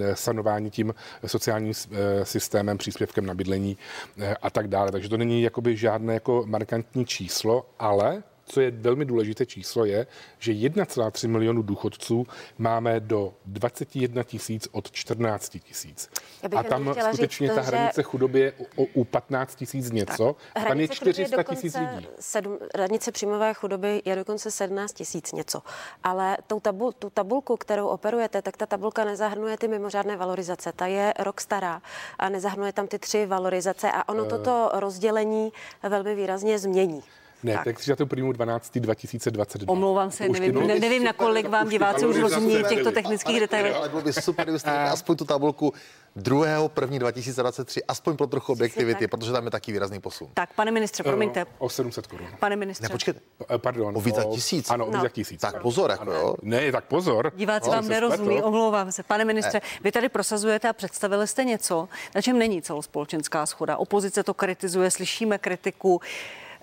[0.00, 0.94] eh, sanování tím
[1.26, 3.76] sociálním eh, systémem, příspěvkem na bydlení
[4.18, 4.92] eh, a tak dále.
[4.92, 10.06] Takže to není jakoby žádné jako markantní číslo, ale co je velmi důležité číslo, je,
[10.38, 12.26] že 1,3 milionu důchodců
[12.58, 16.10] máme do 21 tisíc od 14 tisíc.
[16.56, 18.02] A tam skutečně ta hranice že...
[18.02, 20.36] chudoby je u, u 15 tisíc něco.
[20.54, 22.06] Tak, a tam je 400 tisíc lidí.
[22.20, 25.62] Sedm, hranice příjmové chudoby je dokonce 17 tisíc něco.
[26.04, 30.72] Ale tou tabul, tu tabulku, kterou operujete, tak ta tabulka nezahrnuje ty mimořádné valorizace.
[30.72, 31.82] Ta je rok stará
[32.18, 34.28] a nezahrnuje tam ty tři valorizace a ono uh...
[34.28, 35.52] toto rozdělení
[35.88, 37.02] velmi výrazně změní.
[37.42, 37.64] Ne, Tak.
[37.64, 38.32] tak 31.
[38.32, 38.78] 12.
[38.80, 39.72] 2022.
[39.72, 43.74] Omlouvám se, nevím, ne, nevím, na kolik vám diváci už rozumí v těchto technických detailech.
[43.76, 45.72] Ale bylo by super, kdybyste aspoň tu tabulku
[46.16, 46.46] 2.
[46.80, 46.98] 1.
[46.98, 49.10] 2023, aspoň pro trochu objektivity, tak.
[49.10, 50.28] protože tam je taky výrazný posun.
[50.34, 51.40] Tak, pane ministře, promiňte.
[51.40, 52.26] Eh, O 700 korun.
[52.40, 53.20] Pane ministře, Ne, počkejte,
[53.54, 53.96] Eh, Pardon.
[53.96, 54.70] O víc tisíc?
[54.70, 55.08] Ano, o víc No.
[55.08, 55.40] tisíc.
[55.40, 56.34] tak pozor, jako jo.
[56.42, 57.32] Ne, tak pozor.
[57.36, 58.46] diváci No, vám nerozumí, spletl.
[58.48, 59.02] omlouvám se.
[59.02, 63.76] Pane ministře, vy tady prosazujete a představili jste něco, na čem není celospolečenská schoda.
[63.76, 66.00] Opozice to kritizuje, slyšíme kritiku.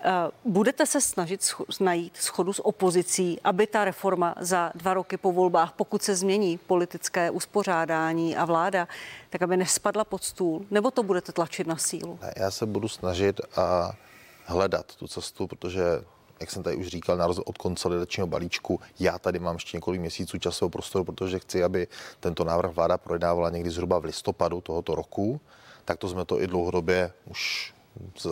[0.06, 5.32] Eh, Budete se snažit najít schodu s opozicí, aby ta reforma za dva roky po
[5.32, 8.88] volbách, pokud se změní politické uspořádání a vláda,
[9.30, 10.66] tak aby nespadla pod stůl?
[10.70, 12.18] Nebo to budete tlačit na sílu?
[12.36, 13.92] Já se budu snažit a
[14.44, 15.82] hledat tu cestu, protože
[16.40, 20.00] jak jsem tady už říkal, na rozdíl od konsolidačního balíčku, já tady mám ještě několik
[20.00, 21.86] měsíců časového prostoru, protože chci, aby
[22.20, 25.40] tento návrh vláda projednávala někdy zhruba v listopadu tohoto roku.
[25.84, 27.74] Tak to jsme to i dlouhodobě už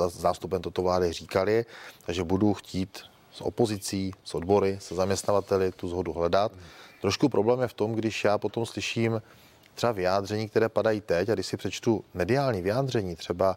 [0.08, 1.64] zástupem toto vlády říkali,
[2.06, 2.98] takže budu chtít
[3.32, 6.52] s opozicí, s odbory, se zaměstnavateli tu zhodu hledat.
[7.00, 9.22] Trošku problém je v tom, když já potom slyším
[9.74, 13.56] třeba vyjádření, které padají teď, a když si přečtu mediální vyjádření, třeba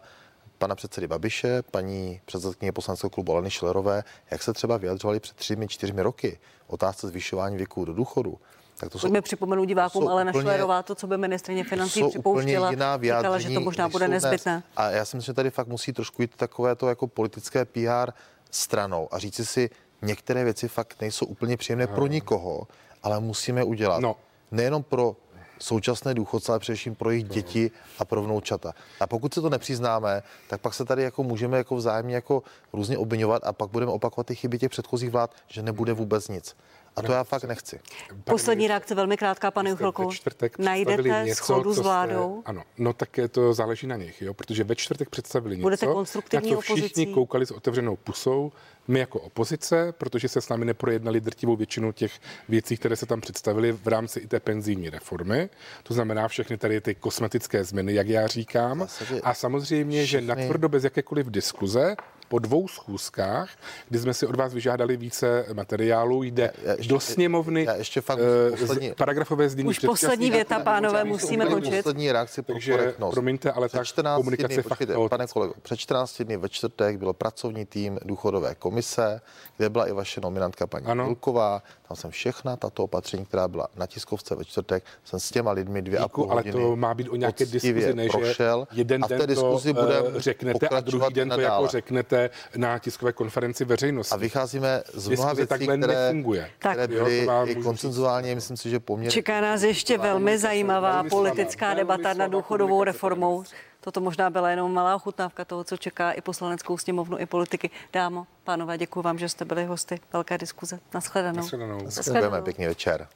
[0.58, 5.68] pana předsedy Babiše, paní předsedkyně poslaneckého klubu Aleny Šlerové, jak se třeba vyjadřovali před třemi,
[5.68, 8.38] čtyřmi roky otázce zvyšování věku do důchodu.
[8.78, 11.68] Tak to jsou, Pojďme připomenout divákům, ale na úplně- Šlerová to, co by ministrině to
[11.70, 14.22] financí jsou připouštěla, jiná říkala, že to možná bude jsou dnes.
[14.22, 14.62] nezbytné.
[14.76, 18.10] A já si myslím, že tady fakt musí trošku jít takové to jako politické PR
[18.50, 19.70] stranou a říci si,
[20.02, 22.66] některé věci fakt nejsou úplně příjemné pro nikoho,
[23.02, 24.00] ale musíme udělat.
[24.00, 24.16] No.
[24.50, 25.16] Nejenom pro
[25.58, 28.72] současné důchodce, ale především pro jejich děti a pro vnoučata.
[29.00, 32.98] A pokud se to nepřiznáme, tak pak se tady jako můžeme jako vzájemně jako různě
[32.98, 36.56] obvinovat a pak budeme opakovat ty chyby těch předchozích vlád, že nebude vůbec nic.
[36.96, 37.80] A to já fakt nechci.
[38.24, 39.76] Poslední reakce velmi krátká, pane
[40.10, 42.40] čtvrtek představili Najdete něco, schodu co s vládou?
[42.40, 45.86] Jste, ano, no tak je to záleží na nich, jo, protože ve čtvrtek představili Budete
[45.86, 47.06] něco, konstruktivní na co všichni opozicí?
[47.06, 48.52] koukali s otevřenou pusou.
[48.88, 52.12] My jako opozice, protože se s námi neprojednali drtivou většinu těch
[52.48, 55.48] věcí, které se tam představily v rámci i té penzijní reformy.
[55.82, 58.88] To znamená všechny tady ty kosmetické změny, jak já říkám.
[59.22, 61.96] A samozřejmě, že natvrdo bez jakékoliv diskuze
[62.28, 63.50] po dvou schůzkách,
[63.88, 68.00] kdy jsme si od vás vyžádali více materiálu, jde Já ještě- do sněmovny já ještě
[68.00, 68.18] fakt
[68.52, 71.76] eh, poslední- z- paragrafové znění Už poslední věta, pánové, musíme končit.
[71.76, 73.12] Poslední reakci pro Takže, korektnost.
[73.14, 75.16] promiňte, ale Před ta 14 komunikace dny, fakt počkejte, chaotická.
[75.16, 79.20] pane kolego, před 14 dny ve čtvrtek byl pracovní tým důchodové komise,
[79.56, 81.04] kde byla i vaše nominantka paní Ano.
[81.04, 81.62] Hulková.
[81.88, 85.82] Tam jsem všechna tato opatření, která byla na tiskovce ve čtvrtek, jsem s těma lidmi
[85.82, 88.68] dvě a Díku, půl ale hodiny to má být o nějaké diskuzi, ne, že prošel.
[88.72, 91.66] jeden a v té den diskuzi to budeme eh, řeknete a druhý den to jako
[91.66, 94.14] řeknete na tiskové konferenci veřejnosti.
[94.14, 96.50] A vycházíme z mnoha věcí, takhle které, nefunguje.
[96.58, 96.72] Tak.
[96.72, 100.38] které Jo, byly to vám i koncenzuálně, myslím si, že poměrně Čeká nás ještě velmi
[100.38, 103.44] zajímavá politická debata nad důchodovou reformou.
[103.86, 107.70] Toto možná byla jenom malá ochutnávka toho, co čeká i poslaneckou sněmovnu, i politiky.
[107.92, 110.80] Dámo, pánové, děkuji vám, že jste byli hosty velké diskuze.
[110.94, 111.36] Naschledanou.
[111.36, 111.78] Nashledanou.
[112.04, 113.08] Děkujeme, pěkný večer.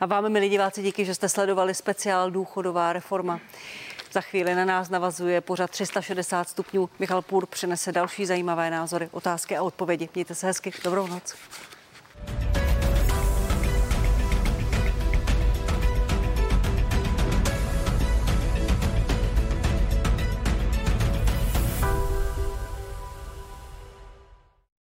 [0.00, 3.40] A vám, milí diváci, díky, že jste sledovali speciál Důchodová reforma.
[4.12, 6.88] Za chvíli na nás navazuje pořad 360 stupňů.
[6.98, 10.08] Michal Půr přinese další zajímavé názory, otázky a odpovědi.
[10.14, 10.72] Mějte se hezky.
[10.84, 11.34] Dobrou noc.